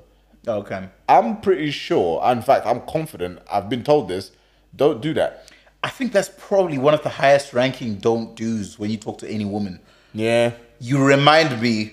[0.47, 0.91] Okay.
[1.09, 3.39] I'm pretty sure, in fact, I'm confident.
[3.51, 4.31] I've been told this.
[4.77, 5.44] Don't do that.
[5.85, 9.29] I think that's probably one of the highest ranking don't do's when you talk to
[9.29, 9.81] any woman.
[10.15, 10.53] Yeah.
[10.81, 11.93] You remind me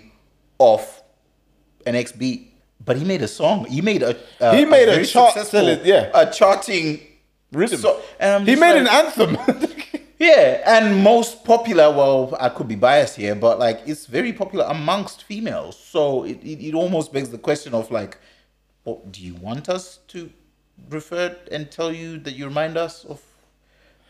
[0.61, 0.81] of
[1.85, 3.65] an ex beat, but he made a song.
[3.65, 5.35] He made a uh, He made a very chart
[5.83, 6.09] yeah.
[6.13, 7.01] a charting
[7.51, 7.79] Rhythm.
[7.79, 8.01] So-
[8.45, 9.37] he made like- an anthem.
[10.21, 11.89] Yeah, and most popular.
[11.89, 15.75] Well, I could be biased here, but like it's very popular amongst females.
[15.79, 18.19] So it, it, it almost begs the question of like,
[18.85, 20.29] well, do you want us to
[20.91, 23.19] refer and tell you that you remind us of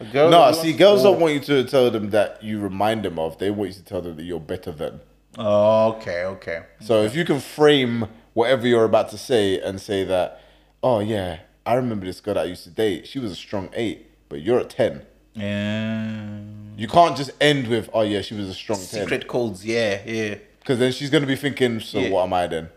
[0.01, 0.29] a girl?
[0.29, 1.19] no, see, girls or- don't oh.
[1.19, 3.37] want you to tell them that you remind them of.
[3.37, 5.01] They want you to tell them that you're better than.
[5.37, 6.63] Oh, okay, okay.
[6.81, 10.41] So if you can frame whatever you're about to say and say that,
[10.83, 13.07] oh yeah, I remember this girl that I used to date.
[13.07, 15.03] She was a strong eight, but you're a ten.
[15.33, 16.39] Yeah.
[16.75, 20.01] You can't just end with, oh yeah, she was a strong ten, Secret codes, yeah,
[20.05, 20.35] yeah.
[20.59, 22.09] because then she's gonna be thinking, so Yeah.
[22.09, 22.69] what am I then?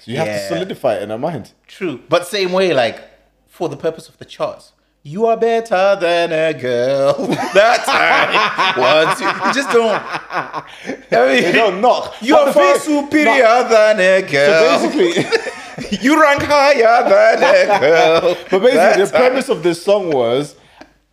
[0.00, 1.52] So you have to solidify it in her mind.
[1.66, 2.00] True.
[2.08, 3.02] But same way, like,
[3.48, 4.72] for the purpose of the charts,
[5.08, 7.14] you are better than a girl.
[7.54, 8.74] That's right.
[8.76, 9.90] Once you, you just don't.
[9.90, 10.64] I
[11.10, 12.14] mean, They don't knock.
[12.20, 14.78] You are far superior than a girl.
[14.80, 18.36] So basically, you rank higher than a girl.
[18.50, 20.56] but basically, That's the premise of this song was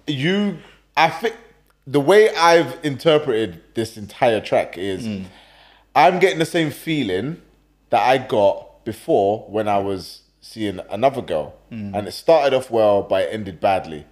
[0.07, 0.57] you.
[0.97, 1.35] I think
[1.87, 5.25] the way I've interpreted this entire track is mm.
[5.95, 7.41] I'm getting the same feeling
[7.91, 10.21] that I got before when I was
[10.51, 14.05] seeing another girl, and it started off well, but it ended badly.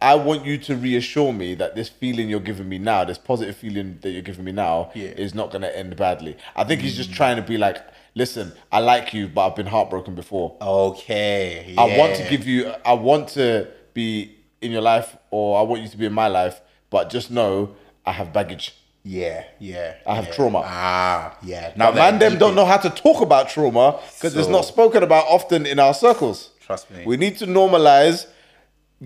[0.00, 3.54] I want you to reassure me that this feeling you're giving me now, this positive
[3.56, 5.08] feeling that you're giving me now, Yeah.
[5.08, 6.36] is not going to end badly.
[6.56, 7.76] I think he's just trying to be like,
[8.14, 10.56] listen, I like you, but I've been heartbroken before.
[10.62, 11.74] Okay.
[11.76, 15.82] I want to give you, I want to be in your life, or I want
[15.82, 17.74] you to be in my life, but just know
[18.06, 18.74] I have baggage.
[19.04, 19.96] Yeah, yeah.
[20.06, 20.32] I have yeah.
[20.32, 20.62] trauma.
[20.64, 21.72] Ah, yeah.
[21.76, 25.26] Now man, them don't know how to talk about trauma because it's not spoken about
[25.28, 26.50] often in our circles.
[26.60, 27.04] Trust me.
[27.04, 28.26] We need to normalize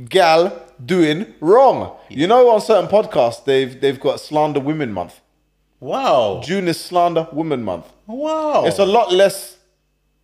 [0.08, 1.96] gal doing wrong.
[2.08, 5.20] You know, on certain podcasts, they've they've got slander women month.
[5.80, 6.42] Wow.
[6.44, 7.86] June is slander women month.
[8.06, 8.66] Wow.
[8.66, 9.56] It's a lot less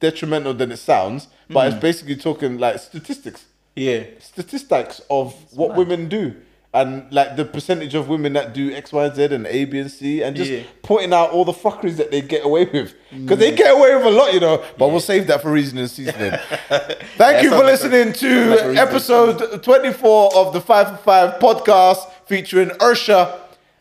[0.01, 1.73] detrimental than it sounds, but Mm.
[1.73, 3.45] it's basically talking like statistics,
[3.75, 4.03] yeah.
[4.21, 6.35] statistics of what women do.
[6.75, 9.89] And like the percentage of women that do X, Y, Z and A, B, and
[9.91, 10.63] C, and just Yeah.
[10.83, 12.95] pointing out all the fuckeries that they get away with.
[13.13, 15.79] Because they get away with a lot, you know, but we'll save that for reason
[15.79, 16.33] and seasoning.
[17.17, 21.39] Thank you for like a- listening to like episode 24 of the 5 for 5
[21.41, 22.11] podcast.
[22.27, 23.33] featuring Usher,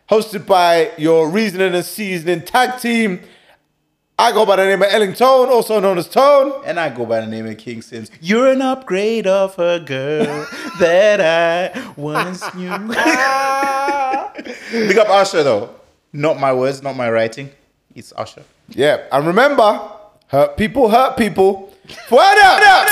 [0.08, 3.20] hosted by your Reasoning and Seasoning tag team.
[4.16, 6.62] I go by the name of Ellington, also known as Tone.
[6.64, 8.12] And I go by the name of King Sims.
[8.20, 10.46] You're an upgrade of a girl
[10.78, 12.70] that I once knew.
[14.88, 15.70] Big up Usher though.
[16.12, 17.50] Not my words, not my writing.
[17.96, 18.44] It's Usher.
[18.68, 19.80] Yeah, and remember,
[20.28, 21.74] hurt people, hurt people.
[22.08, 22.86] Fuera!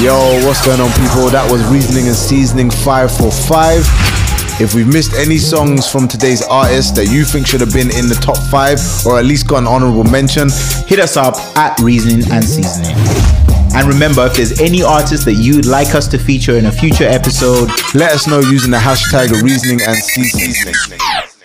[0.00, 1.28] Yo, what's going on, people?
[1.28, 4.23] That was Reasoning and Seasoning 545.
[4.60, 8.08] If we've missed any songs from today's artists that you think should have been in
[8.08, 10.48] the top five or at least got an honorable mention,
[10.86, 12.96] Hit us up at Reasoning and Seasoning.
[13.74, 17.04] And remember, if there's any artist that you'd like us to feature in a future
[17.04, 21.33] episode, let us know using the hashtag Reasoning and Seasoning.